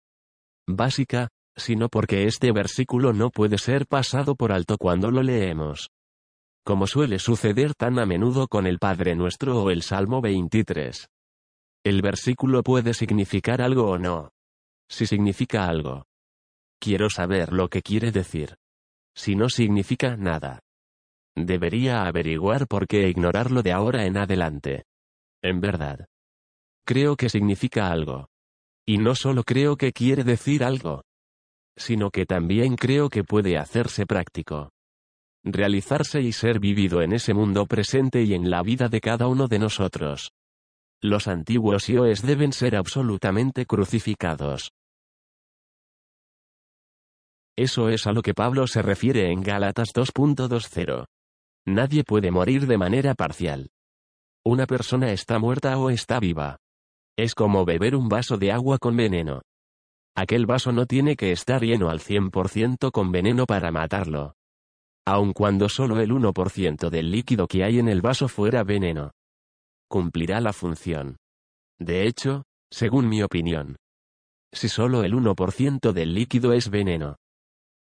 básica, 0.69 1.29
sino 1.57 1.88
porque 1.88 2.26
este 2.26 2.52
versículo 2.52 3.14
no 3.14 3.31
puede 3.31 3.57
ser 3.57 3.87
pasado 3.87 4.35
por 4.35 4.52
alto 4.52 4.76
cuando 4.79 5.11
lo 5.11 5.23
leemos. 5.23 5.88
Como 6.64 6.87
suele 6.87 7.19
suceder 7.19 7.75
tan 7.75 7.99
a 7.99 8.07
menudo 8.07 8.47
con 8.47 8.67
el 8.67 8.79
Padre 8.79 9.14
Nuestro 9.17 9.62
o 9.62 9.71
el 9.71 9.83
Salmo 9.83 10.21
23. 10.21 11.09
El 11.85 12.02
versículo 12.02 12.62
puede 12.62 12.93
significar 12.93 13.62
algo 13.62 13.90
o 13.90 13.99
no. 13.99 14.31
Si 14.88 15.07
significa 15.07 15.67
algo. 15.67 16.05
Quiero 16.79 17.09
saber 17.09 17.52
lo 17.52 17.69
que 17.69 17.83
quiere 17.83 18.12
decir. 18.12 18.57
Si 19.14 19.35
no 19.37 19.49
significa 19.49 20.17
nada. 20.17 20.61
Debería 21.37 22.07
averiguar 22.07 22.67
por 22.67 22.87
qué 22.87 23.09
ignorarlo 23.09 23.62
de 23.62 23.73
ahora 23.73 24.05
en 24.05 24.19
adelante. 24.19 24.85
En 25.43 25.61
verdad. 25.61 26.07
Creo 26.85 27.17
que 27.17 27.29
significa 27.29 27.90
algo. 27.90 28.29
Y 28.87 28.99
no 28.99 29.14
solo 29.14 29.45
creo 29.45 29.76
que 29.76 29.93
quiere 29.93 30.25
decir 30.25 30.64
algo, 30.64 31.02
sino 31.76 32.11
que 32.11 32.26
también 32.26 32.76
creo 32.76 33.09
que 33.09 33.25
puede 33.25 33.57
hacerse 33.57 34.07
práctico. 34.07 34.71
Realizarse 35.42 36.20
y 36.20 36.32
ser 36.32 36.61
vivido 36.61 37.00
en 37.00 37.12
ese 37.12 37.32
mundo 37.32 37.64
presente 37.66 38.23
y 38.23 38.35
en 38.35 38.50
la 38.50 38.62
vida 38.62 38.88
de 38.88 39.00
cada 39.00 39.26
uno 39.26 39.49
de 39.49 39.59
nosotros. 39.59 40.32
Los 41.00 41.28
antiguos 41.28 41.87
yoes 41.87 42.20
deben 42.20 42.52
ser 42.52 42.76
absolutamente 42.76 43.64
crucificados. 43.64 44.73
Eso 47.56 47.88
es 47.88 48.06
a 48.06 48.12
lo 48.12 48.20
que 48.20 48.35
Pablo 48.35 48.66
se 48.66 48.82
refiere 48.82 49.30
en 49.30 49.42
Gálatas 49.42 49.94
2.20. 49.94 51.06
Nadie 51.66 52.04
puede 52.04 52.30
morir 52.30 52.66
de 52.66 52.76
manera 52.76 53.14
parcial. 53.14 53.70
Una 54.44 54.66
persona 54.66 55.12
está 55.12 55.38
muerta 55.38 55.78
o 55.78 55.90
está 55.90 56.20
viva. 56.20 56.59
Es 57.16 57.35
como 57.35 57.64
beber 57.64 57.97
un 57.97 58.09
vaso 58.09 58.37
de 58.37 58.52
agua 58.52 58.78
con 58.78 58.97
veneno. 58.97 59.42
Aquel 60.14 60.44
vaso 60.44 60.73
no 60.73 60.87
tiene 60.87 61.16
que 61.16 61.32
estar 61.32 61.62
lleno 61.62 61.88
al 61.88 62.00
100% 62.00 62.90
con 62.90 63.11
veneno 63.12 63.47
para 63.47 63.70
matarlo. 63.70 64.35
Aun 65.07 65.33
cuando 65.33 65.69
solo 65.69 66.00
el 66.00 66.11
1% 66.11 66.90
del 66.90 67.11
líquido 67.11 67.47
que 67.47 67.64
hay 67.64 67.78
en 67.78 67.88
el 67.88 68.02
vaso 68.02 68.28
fuera 68.28 68.62
veneno. 68.64 69.12
Cumplirá 69.88 70.40
la 70.40 70.52
función. 70.52 71.16
De 71.78 72.07
hecho, 72.07 72.45
según 72.71 73.09
mi 73.09 73.23
opinión. 73.23 73.76
Si 74.52 74.69
solo 74.69 75.02
el 75.04 75.14
1% 75.14 75.92
del 75.92 76.14
líquido 76.14 76.52
es 76.52 76.71
veneno. 76.71 77.16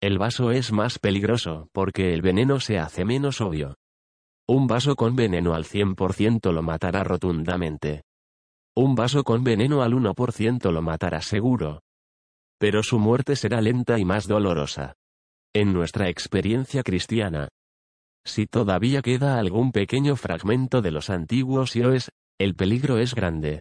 El 0.01 0.17
vaso 0.17 0.51
es 0.51 0.71
más 0.71 0.97
peligroso 0.97 1.67
porque 1.73 2.13
el 2.13 2.21
veneno 2.21 2.59
se 2.59 2.79
hace 2.79 3.05
menos 3.05 3.41
obvio. 3.41 3.75
Un 4.47 4.67
vaso 4.67 4.95
con 4.95 5.15
veneno 5.15 5.53
al 5.53 5.65
100% 5.65 6.51
lo 6.51 6.63
matará 6.63 7.03
rotundamente. 7.03 8.03
Un 8.75 8.95
vaso 8.95 9.23
con 9.23 9.43
veneno 9.43 9.81
al 9.81 9.93
1% 9.93 10.71
lo 10.71 10.81
matará 10.81 11.21
seguro. 11.21 11.81
Pero 12.57 12.83
su 12.83 12.99
muerte 12.99 13.35
será 13.35 13.61
lenta 13.61 13.99
y 13.99 14.05
más 14.05 14.27
dolorosa. 14.27 14.93
En 15.53 15.73
nuestra 15.73 16.07
experiencia 16.07 16.81
cristiana. 16.81 17.49
Si 18.25 18.45
todavía 18.45 19.01
queda 19.01 19.37
algún 19.37 19.73
pequeño 19.73 20.15
fragmento 20.15 20.81
de 20.81 20.91
los 20.91 21.09
antiguos 21.09 21.73
yoes, 21.73 22.09
el 22.39 22.55
peligro 22.55 22.99
es 22.99 23.13
grande. 23.13 23.59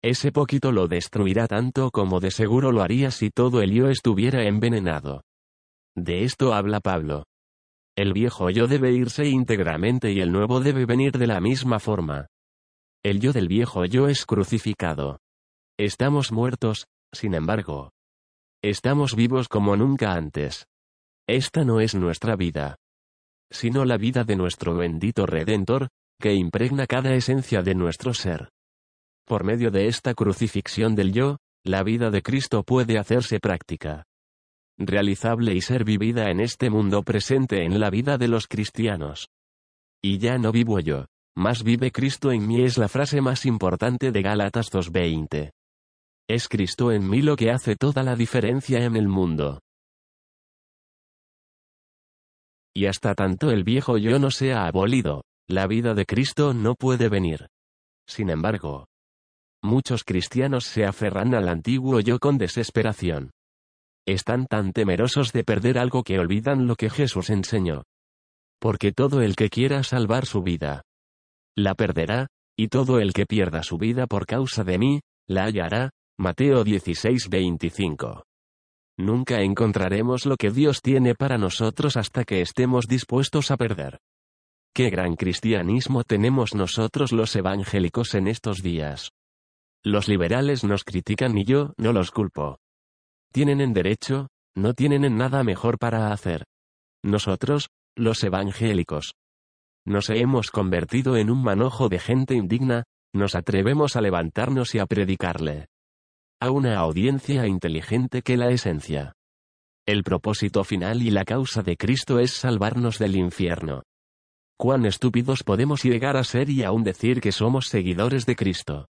Ese 0.00 0.30
poquito 0.30 0.70
lo 0.70 0.86
destruirá 0.86 1.48
tanto 1.48 1.90
como 1.90 2.20
de 2.20 2.30
seguro 2.30 2.70
lo 2.70 2.82
haría 2.82 3.10
si 3.10 3.30
todo 3.30 3.62
el 3.62 3.72
yo 3.72 3.88
estuviera 3.88 4.46
envenenado. 4.46 5.22
De 5.96 6.22
esto 6.22 6.54
habla 6.54 6.78
Pablo. 6.78 7.24
El 7.96 8.12
viejo 8.12 8.48
yo 8.50 8.68
debe 8.68 8.92
irse 8.92 9.26
íntegramente 9.26 10.12
y 10.12 10.20
el 10.20 10.30
nuevo 10.30 10.60
debe 10.60 10.86
venir 10.86 11.18
de 11.18 11.26
la 11.26 11.40
misma 11.40 11.80
forma. 11.80 12.28
El 13.02 13.18
yo 13.18 13.32
del 13.32 13.48
viejo 13.48 13.84
yo 13.86 14.06
es 14.06 14.24
crucificado. 14.24 15.18
Estamos 15.76 16.30
muertos, 16.30 16.86
sin 17.12 17.34
embargo. 17.34 17.90
Estamos 18.62 19.16
vivos 19.16 19.48
como 19.48 19.76
nunca 19.76 20.12
antes. 20.12 20.68
Esta 21.28 21.64
no 21.64 21.80
es 21.80 21.94
nuestra 21.94 22.36
vida. 22.36 22.76
Sino 23.50 23.84
la 23.84 23.96
vida 23.96 24.24
de 24.24 24.34
nuestro 24.34 24.74
bendito 24.74 25.26
Redentor, 25.26 25.88
que 26.20 26.34
impregna 26.34 26.86
cada 26.86 27.14
esencia 27.14 27.62
de 27.62 27.74
nuestro 27.74 28.14
ser. 28.14 28.48
Por 29.26 29.44
medio 29.44 29.70
de 29.70 29.86
esta 29.86 30.14
crucifixión 30.14 30.94
del 30.94 31.12
yo, 31.12 31.36
la 31.64 31.82
vida 31.82 32.10
de 32.10 32.22
Cristo 32.22 32.62
puede 32.62 32.98
hacerse 32.98 33.40
práctica 33.40 34.04
realizable 34.78 35.54
y 35.54 35.60
ser 35.60 35.84
vivida 35.84 36.30
en 36.30 36.40
este 36.40 36.70
mundo 36.70 37.02
presente 37.02 37.64
en 37.64 37.80
la 37.80 37.90
vida 37.90 38.16
de 38.16 38.28
los 38.28 38.46
cristianos. 38.46 39.28
Y 40.00 40.18
ya 40.18 40.38
no 40.38 40.52
vivo 40.52 40.78
yo, 40.78 41.06
más 41.36 41.64
vive 41.64 41.90
Cristo 41.90 42.30
en 42.30 42.46
mí 42.46 42.62
es 42.62 42.78
la 42.78 42.88
frase 42.88 43.20
más 43.20 43.44
importante 43.44 44.12
de 44.12 44.22
Gálatas 44.22 44.70
2.20. 44.70 45.50
Es 46.28 46.48
Cristo 46.48 46.92
en 46.92 47.08
mí 47.08 47.22
lo 47.22 47.36
que 47.36 47.50
hace 47.50 47.74
toda 47.74 48.02
la 48.02 48.14
diferencia 48.14 48.84
en 48.84 48.96
el 48.96 49.08
mundo. 49.08 49.60
Y 52.78 52.86
hasta 52.86 53.16
tanto 53.16 53.50
el 53.50 53.64
viejo 53.64 53.98
yo 53.98 54.20
no 54.20 54.30
sea 54.30 54.68
abolido, 54.68 55.24
la 55.48 55.66
vida 55.66 55.94
de 55.94 56.06
Cristo 56.06 56.54
no 56.54 56.76
puede 56.76 57.08
venir. 57.08 57.48
Sin 58.06 58.30
embargo, 58.30 58.86
muchos 59.64 60.04
cristianos 60.04 60.62
se 60.62 60.84
aferran 60.84 61.34
al 61.34 61.48
antiguo 61.48 61.98
yo 61.98 62.20
con 62.20 62.38
desesperación. 62.38 63.32
Están 64.06 64.46
tan 64.46 64.72
temerosos 64.72 65.32
de 65.32 65.42
perder 65.42 65.76
algo 65.76 66.04
que 66.04 66.20
olvidan 66.20 66.68
lo 66.68 66.76
que 66.76 66.88
Jesús 66.88 67.30
enseñó. 67.30 67.82
Porque 68.60 68.92
todo 68.92 69.22
el 69.22 69.34
que 69.34 69.48
quiera 69.48 69.82
salvar 69.82 70.24
su 70.24 70.44
vida, 70.44 70.82
la 71.56 71.74
perderá, 71.74 72.28
y 72.56 72.68
todo 72.68 73.00
el 73.00 73.12
que 73.12 73.26
pierda 73.26 73.64
su 73.64 73.76
vida 73.78 74.06
por 74.06 74.24
causa 74.24 74.62
de 74.62 74.78
mí, 74.78 75.00
la 75.26 75.46
hallará. 75.46 75.90
Mateo 76.16 76.62
16:25. 76.62 78.27
Nunca 78.98 79.42
encontraremos 79.42 80.26
lo 80.26 80.36
que 80.36 80.50
Dios 80.50 80.82
tiene 80.82 81.14
para 81.14 81.38
nosotros 81.38 81.96
hasta 81.96 82.24
que 82.24 82.40
estemos 82.40 82.88
dispuestos 82.88 83.52
a 83.52 83.56
perder. 83.56 84.00
Qué 84.74 84.90
gran 84.90 85.14
cristianismo 85.14 86.02
tenemos 86.02 86.54
nosotros 86.54 87.12
los 87.12 87.34
evangélicos 87.36 88.14
en 88.14 88.26
estos 88.26 88.60
días. 88.60 89.12
Los 89.84 90.08
liberales 90.08 90.64
nos 90.64 90.82
critican 90.82 91.38
y 91.38 91.44
yo 91.44 91.74
no 91.76 91.92
los 91.92 92.10
culpo. 92.10 92.58
Tienen 93.32 93.60
en 93.60 93.72
derecho, 93.72 94.28
no 94.56 94.74
tienen 94.74 95.04
en 95.04 95.16
nada 95.16 95.44
mejor 95.44 95.78
para 95.78 96.12
hacer. 96.12 96.44
Nosotros, 97.04 97.68
los 97.96 98.24
evangélicos, 98.24 99.14
nos 99.86 100.10
hemos 100.10 100.50
convertido 100.50 101.16
en 101.16 101.30
un 101.30 101.42
manojo 101.42 101.88
de 101.88 101.98
gente 101.98 102.34
indigna, 102.34 102.84
nos 103.14 103.34
atrevemos 103.34 103.96
a 103.96 104.00
levantarnos 104.00 104.74
y 104.74 104.80
a 104.80 104.86
predicarle. 104.86 105.68
A 106.40 106.52
una 106.52 106.78
audiencia 106.78 107.48
inteligente 107.48 108.22
que 108.22 108.36
la 108.36 108.50
esencia. 108.50 109.12
El 109.84 110.04
propósito 110.04 110.62
final 110.62 111.02
y 111.02 111.10
la 111.10 111.24
causa 111.24 111.64
de 111.64 111.76
Cristo 111.76 112.20
es 112.20 112.32
salvarnos 112.32 113.00
del 113.00 113.16
infierno. 113.16 113.82
Cuán 114.56 114.86
estúpidos 114.86 115.42
podemos 115.42 115.82
llegar 115.82 116.16
a 116.16 116.22
ser 116.22 116.48
y 116.48 116.62
aún 116.62 116.84
decir 116.84 117.20
que 117.20 117.32
somos 117.32 117.66
seguidores 117.66 118.24
de 118.24 118.36
Cristo. 118.36 118.86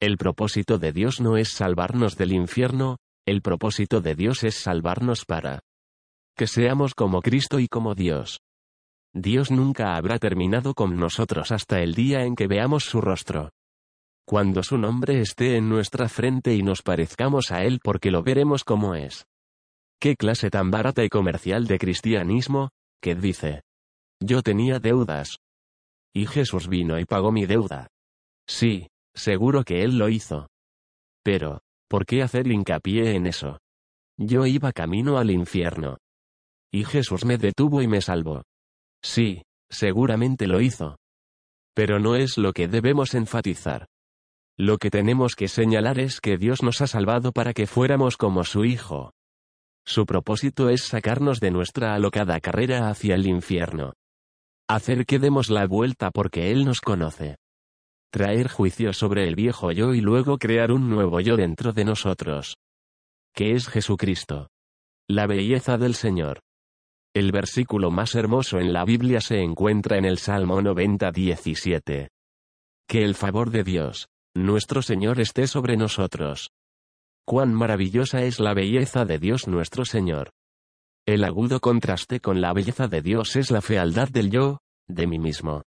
El 0.00 0.18
propósito 0.18 0.78
de 0.78 0.92
Dios 0.92 1.20
no 1.20 1.36
es 1.36 1.48
salvarnos 1.48 2.16
del 2.16 2.32
infierno, 2.32 2.98
el 3.26 3.42
propósito 3.42 4.00
de 4.00 4.14
Dios 4.14 4.44
es 4.44 4.54
salvarnos 4.54 5.24
para 5.24 5.58
que 6.36 6.46
seamos 6.46 6.94
como 6.94 7.22
Cristo 7.22 7.58
y 7.58 7.66
como 7.66 7.96
Dios. 7.96 8.38
Dios 9.12 9.50
nunca 9.50 9.96
habrá 9.96 10.20
terminado 10.20 10.74
con 10.74 10.96
nosotros 10.96 11.50
hasta 11.50 11.80
el 11.80 11.94
día 11.94 12.22
en 12.22 12.36
que 12.36 12.46
veamos 12.46 12.84
su 12.84 13.00
rostro. 13.00 13.50
Cuando 14.28 14.62
su 14.62 14.76
nombre 14.76 15.22
esté 15.22 15.56
en 15.56 15.70
nuestra 15.70 16.06
frente 16.06 16.54
y 16.54 16.62
nos 16.62 16.82
parezcamos 16.82 17.50
a 17.50 17.64
Él 17.64 17.80
porque 17.82 18.10
lo 18.10 18.22
veremos 18.22 18.62
como 18.62 18.94
es. 18.94 19.26
¿Qué 19.98 20.16
clase 20.16 20.50
tan 20.50 20.70
barata 20.70 21.02
y 21.02 21.08
comercial 21.08 21.66
de 21.66 21.78
cristianismo, 21.78 22.68
que 23.00 23.14
dice? 23.14 23.62
Yo 24.20 24.42
tenía 24.42 24.80
deudas. 24.80 25.38
Y 26.14 26.26
Jesús 26.26 26.68
vino 26.68 26.98
y 26.98 27.06
pagó 27.06 27.32
mi 27.32 27.46
deuda. 27.46 27.88
Sí, 28.46 28.88
seguro 29.14 29.64
que 29.64 29.82
Él 29.82 29.96
lo 29.96 30.10
hizo. 30.10 30.48
Pero, 31.22 31.62
¿Por 31.88 32.04
qué 32.04 32.22
hacer 32.22 32.46
hincapié 32.48 33.14
en 33.14 33.26
eso? 33.26 33.60
Yo 34.18 34.44
iba 34.44 34.72
camino 34.72 35.16
al 35.16 35.30
infierno. 35.30 35.96
Y 36.70 36.84
Jesús 36.84 37.24
me 37.24 37.38
detuvo 37.38 37.80
y 37.80 37.88
me 37.88 38.02
salvó. 38.02 38.42
Sí, 39.02 39.42
seguramente 39.70 40.46
lo 40.46 40.60
hizo. 40.60 40.98
Pero 41.74 41.98
no 41.98 42.14
es 42.14 42.36
lo 42.36 42.52
que 42.52 42.68
debemos 42.68 43.14
enfatizar. 43.14 43.86
Lo 44.58 44.78
que 44.78 44.90
tenemos 44.90 45.36
que 45.36 45.46
señalar 45.46 46.00
es 46.00 46.20
que 46.20 46.36
Dios 46.36 46.62
nos 46.62 46.80
ha 46.80 46.86
salvado 46.86 47.32
para 47.32 47.54
que 47.54 47.66
fuéramos 47.66 48.16
como 48.16 48.42
su 48.42 48.64
Hijo. 48.64 49.12
Su 49.86 50.04
propósito 50.04 50.68
es 50.68 50.82
sacarnos 50.82 51.40
de 51.40 51.50
nuestra 51.50 51.94
alocada 51.94 52.40
carrera 52.40 52.90
hacia 52.90 53.14
el 53.14 53.26
infierno. 53.26 53.94
Hacer 54.68 55.06
que 55.06 55.18
demos 55.18 55.48
la 55.48 55.66
vuelta 55.66 56.10
porque 56.10 56.50
Él 56.50 56.64
nos 56.64 56.80
conoce 56.80 57.36
traer 58.10 58.48
juicio 58.48 58.92
sobre 58.92 59.28
el 59.28 59.34
viejo 59.34 59.70
yo 59.70 59.94
y 59.94 60.00
luego 60.00 60.38
crear 60.38 60.72
un 60.72 60.88
nuevo 60.88 61.20
yo 61.20 61.36
dentro 61.36 61.72
de 61.72 61.84
nosotros. 61.84 62.56
Que 63.34 63.52
es 63.52 63.68
Jesucristo. 63.68 64.48
La 65.08 65.26
belleza 65.26 65.78
del 65.78 65.94
Señor. 65.94 66.40
El 67.14 67.32
versículo 67.32 67.90
más 67.90 68.14
hermoso 68.14 68.58
en 68.58 68.72
la 68.72 68.84
Biblia 68.84 69.20
se 69.20 69.42
encuentra 69.42 69.98
en 69.98 70.04
el 70.04 70.18
Salmo 70.18 70.60
90, 70.60 71.10
17. 71.10 72.08
Que 72.88 73.04
el 73.04 73.14
favor 73.14 73.50
de 73.50 73.64
Dios, 73.64 74.08
nuestro 74.44 74.82
Señor 74.82 75.20
esté 75.20 75.46
sobre 75.46 75.76
nosotros. 75.76 76.50
Cuán 77.26 77.52
maravillosa 77.52 78.22
es 78.22 78.40
la 78.40 78.54
belleza 78.54 79.04
de 79.04 79.18
Dios 79.18 79.48
nuestro 79.48 79.84
Señor. 79.84 80.30
El 81.06 81.24
agudo 81.24 81.60
contraste 81.60 82.20
con 82.20 82.40
la 82.40 82.52
belleza 82.52 82.86
de 82.86 83.02
Dios 83.02 83.36
es 83.36 83.50
la 83.50 83.60
fealdad 83.60 84.08
del 84.08 84.30
yo, 84.30 84.58
de 84.86 85.06
mí 85.06 85.18
mismo. 85.18 85.62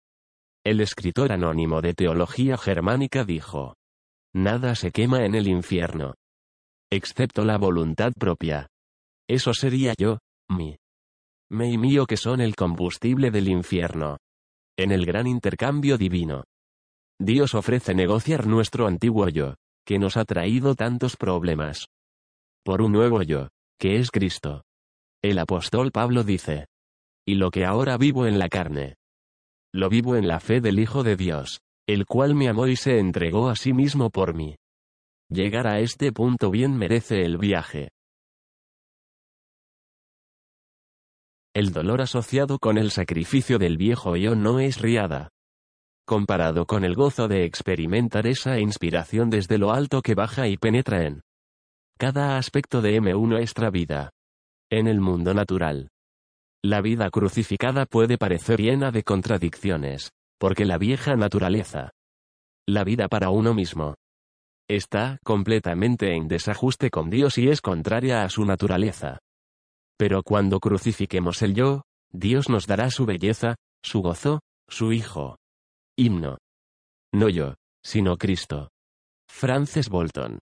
El 0.64 0.81
escritor 0.81 1.33
anónimo 1.33 1.81
de 1.81 1.94
teología 1.94 2.57
germánica 2.57 3.24
dijo, 3.24 3.76
Nada 4.35 4.74
se 4.74 4.90
quema 4.90 5.24
en 5.24 5.35
el 5.35 5.46
infierno. 5.46 6.14
Excepto 6.90 7.44
la 7.44 7.59
voluntad 7.59 8.12
propia. 8.18 8.68
Eso 9.29 9.52
sería 9.55 9.94
yo, 9.96 10.18
mi. 10.48 10.76
Me 11.50 11.70
y 11.70 11.79
mío 11.79 12.07
que 12.07 12.16
son 12.16 12.40
el 12.40 12.57
combustible 12.57 13.31
del 13.31 13.48
infierno. 13.48 14.18
En 14.76 14.90
el 14.90 15.07
gran 15.07 15.26
intercambio 15.26 15.96
divino. 15.96 16.44
Dios 17.18 17.55
ofrece 17.55 17.94
negociar 17.94 18.46
nuestro 18.46 18.87
antiguo 18.87 19.29
yo, 19.29 19.55
que 19.87 19.98
nos 19.98 20.16
ha 20.16 20.24
traído 20.24 20.74
tantos 20.74 21.16
problemas. 21.16 21.87
Por 22.64 22.83
un 22.83 22.92
nuevo 22.92 23.22
yo, 23.22 23.48
que 23.79 23.96
es 23.96 24.11
Cristo. 24.11 24.62
El 25.22 25.38
apóstol 25.38 25.92
Pablo 25.92 26.24
dice, 26.24 26.66
y 27.26 27.37
lo 27.37 27.50
que 27.50 27.64
ahora 27.64 27.96
vivo 27.96 28.26
en 28.26 28.38
la 28.38 28.48
carne. 28.48 28.96
Lo 29.72 29.88
vivo 29.88 30.16
en 30.16 30.29
la 30.29 30.40
fe 30.40 30.61
del 30.61 30.79
Hijo 30.79 31.02
de 31.02 31.16
Dios, 31.16 31.61
el 31.87 32.07
cual 32.07 32.35
me 32.35 32.48
amó 32.48 32.66
y 32.66 32.76
se 32.76 32.98
entregó 32.98 33.48
a 33.48 33.57
sí 33.57 33.72
mismo 33.72 34.11
por 34.11 34.35
mí. 34.35 34.57
Llegar 35.29 35.66
a 35.66 35.81
este 35.81 36.12
punto 36.12 36.50
bien 36.50 36.76
merece 36.76 37.22
el 37.22 37.38
viaje. 37.38 37.90
El 41.55 41.72
dolor 41.72 42.02
asociado 42.02 42.59
con 42.59 42.76
el 42.79 42.90
sacrificio 42.90 43.59
del 43.59 43.76
viejo 43.76 44.16
yo 44.16 44.37
no 44.37 44.61
es 44.61 44.81
riada. 44.81 45.31
Comparado 46.06 46.66
con 46.66 46.84
el 46.84 46.94
gozo 46.94 47.26
de 47.26 47.44
experimentar 47.44 48.28
esa 48.28 48.60
inspiración 48.60 49.28
desde 49.28 49.58
lo 49.58 49.72
alto 49.72 50.02
que 50.02 50.14
baja 50.14 50.46
y 50.46 50.56
penetra 50.56 51.04
en 51.04 51.22
cada 51.98 52.38
aspecto 52.38 52.80
de 52.80 53.00
M1 53.00 53.26
nuestra 53.26 53.70
vida. 53.70 54.10
En 54.70 54.86
el 54.86 55.00
mundo 55.00 55.34
natural. 55.34 55.88
La 56.62 56.80
vida 56.80 57.10
crucificada 57.10 57.86
puede 57.86 58.18
parecer 58.18 58.60
llena 58.60 58.92
de 58.92 59.02
contradicciones, 59.02 60.12
porque 60.38 60.64
la 60.64 60.78
vieja 60.78 61.16
naturaleza, 61.16 61.90
la 62.68 62.84
vida 62.84 63.08
para 63.08 63.30
uno 63.30 63.52
mismo, 63.52 63.96
está 64.68 65.18
completamente 65.24 66.14
en 66.14 66.28
desajuste 66.28 66.88
con 66.88 67.10
Dios 67.10 67.36
y 67.36 67.48
es 67.48 67.60
contraria 67.60 68.22
a 68.22 68.30
su 68.30 68.44
naturaleza. 68.44 69.18
Pero 69.98 70.22
cuando 70.22 70.60
crucifiquemos 70.60 71.42
el 71.42 71.54
yo, 71.54 71.82
Dios 72.12 72.48
nos 72.48 72.68
dará 72.68 72.92
su 72.92 73.06
belleza, 73.06 73.56
su 73.82 74.02
gozo, 74.02 74.38
su 74.68 74.92
Hijo. 74.92 75.36
Himno. 75.96 76.38
No 77.12 77.28
yo, 77.28 77.54
sino 77.82 78.16
Cristo. 78.16 78.70
Frances 79.28 79.88
Bolton. 79.88 80.38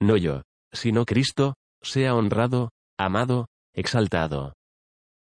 No 0.00 0.16
yo, 0.16 0.42
sino 0.72 1.04
Cristo, 1.04 1.54
sea 1.82 2.14
honrado, 2.14 2.70
amado, 2.98 3.48
exaltado. 3.74 4.54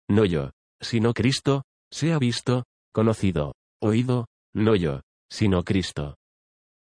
No 0.08 0.24
yo, 0.24 0.50
sino 0.80 1.12
Cristo, 1.12 1.64
sea 1.90 2.18
visto, 2.18 2.64
conocido, 2.92 3.54
oído, 3.80 4.26
no 4.54 4.76
yo, 4.76 5.00
sino 5.30 5.62
Cristo. 5.62 6.16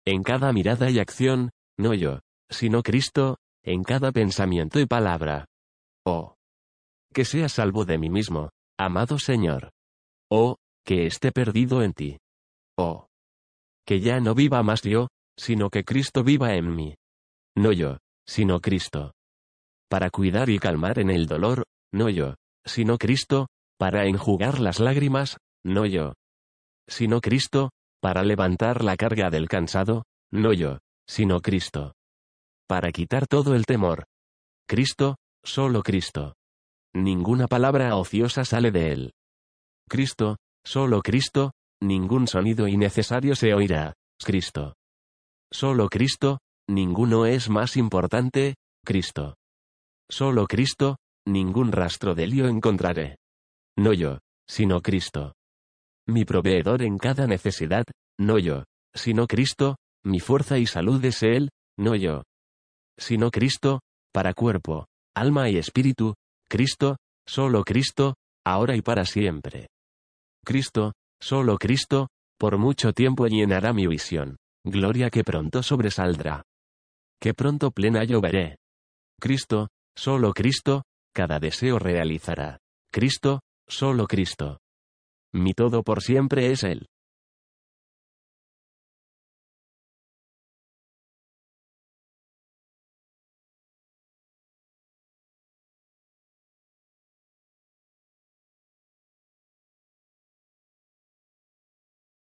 En 0.06 0.24
cada 0.24 0.52
mirada 0.54 0.90
y 0.90 1.00
acción, 1.00 1.52
no 1.78 1.94
yo, 1.94 2.20
sino 2.50 2.84
Cristo, 2.84 3.38
en 3.64 3.84
cada 3.84 4.12
pensamiento 4.12 4.80
y 4.80 4.86
palabra. 4.86 5.46
Oh 6.06 6.36
que 7.14 7.26
sea 7.26 7.50
salvo 7.50 7.86
de 7.86 7.98
mí 7.98 8.10
mismo, 8.10 8.52
amado 8.78 9.20
Señor. 9.20 9.72
Oh, 10.30 10.58
que 10.86 11.08
esté 11.08 11.32
perdido 11.32 11.82
en 11.82 11.94
ti. 11.94 12.18
Que 13.86 14.00
ya 14.00 14.20
no 14.20 14.36
viva 14.36 14.62
más 14.64 14.82
yo, 14.84 15.08
sino 15.38 15.70
que 15.70 15.84
Cristo 15.84 16.24
viva 16.24 16.56
en 16.56 16.76
mí. 16.76 16.96
No 17.56 17.72
yo, 17.72 17.98
sino 18.28 18.60
Cristo. 18.60 19.14
Para 19.90 20.10
cuidar 20.12 20.50
y 20.50 20.60
calmar 20.60 21.00
en 21.00 21.10
el 21.10 21.26
dolor, 21.26 21.64
no 21.92 22.10
yo, 22.10 22.36
sino 22.66 22.98
Cristo, 22.98 23.48
para 23.78 24.06
enjugar 24.06 24.60
las 24.60 24.80
lágrimas, 24.80 25.38
no 25.66 25.86
yo. 25.86 26.14
Sino 26.88 27.22
Cristo, 27.22 27.72
para 28.02 28.24
levantar 28.24 28.84
la 28.84 28.96
carga 28.96 29.30
del 29.30 29.48
cansado, 29.48 30.04
no 30.32 30.54
yo, 30.54 30.80
sino 31.08 31.42
Cristo. 31.42 31.94
Para 32.68 32.92
quitar 32.92 33.26
todo 33.26 33.56
el 33.56 33.66
temor. 33.66 34.06
Cristo, 34.68 35.16
solo 35.44 35.82
Cristo. 35.82 36.36
Ninguna 36.94 37.48
palabra 37.48 37.96
ociosa 37.96 38.46
sale 38.46 38.72
de 38.72 38.92
él. 38.92 39.12
Cristo, 39.88 40.38
solo 40.64 41.02
Cristo, 41.02 41.52
ningún 41.82 42.28
sonido 42.28 42.68
innecesario 42.68 43.36
se 43.36 43.54
oirá, 43.54 43.94
Cristo. 44.24 44.76
Solo 45.52 45.90
Cristo, 45.90 46.40
ninguno 46.68 47.26
es 47.26 47.50
más 47.50 47.78
importante, 47.78 48.56
Cristo. 48.86 49.36
Solo 50.10 50.48
Cristo, 50.48 50.98
ningún 51.26 51.72
rastro 51.72 52.16
de 52.16 52.28
lío 52.28 52.48
encontraré. 52.48 53.18
No 53.78 53.94
yo, 53.94 54.20
sino 54.48 54.82
Cristo. 54.82 55.34
Mi 56.08 56.26
proveedor 56.26 56.82
en 56.82 56.98
cada 56.98 57.28
necesidad, 57.28 57.86
no 58.20 58.40
yo, 58.40 58.66
sino 58.94 59.28
Cristo, 59.28 59.78
mi 60.04 60.20
fuerza 60.20 60.58
y 60.58 60.66
salud 60.66 61.04
es 61.06 61.24
Él, 61.24 61.50
no 61.78 61.96
yo. 61.96 62.24
Sino 62.98 63.32
Cristo, 63.32 63.82
para 64.12 64.34
cuerpo, 64.34 64.88
alma 65.16 65.50
y 65.50 65.58
espíritu, 65.58 66.16
Cristo, 66.50 66.98
solo 67.28 67.64
Cristo, 67.64 68.16
ahora 68.46 68.76
y 68.76 68.82
para 68.82 69.06
siempre. 69.06 69.68
Cristo, 70.44 70.94
solo 71.22 71.58
Cristo, 71.58 72.10
por 72.38 72.58
mucho 72.58 72.94
tiempo 72.94 73.28
llenará 73.28 73.74
mi 73.74 73.88
visión, 73.88 74.38
gloria 74.64 75.10
que 75.10 75.24
pronto 75.24 75.64
sobresaldrá. 75.64 76.44
Que 77.20 77.34
pronto 77.34 77.72
plena 77.72 78.04
yo 78.06 78.22
veré. 78.22 78.58
Cristo, 79.20 79.70
solo 79.96 80.32
Cristo, 80.34 80.84
cada 81.14 81.40
deseo 81.40 81.80
realizará. 81.80 82.60
Cristo, 82.92 83.42
solo 83.68 84.08
Cristo. 84.08 84.60
Mi 85.34 85.54
todo 85.54 85.84
por 85.84 86.02
siempre 86.02 86.52
es 86.52 86.64
Él. 86.64 86.88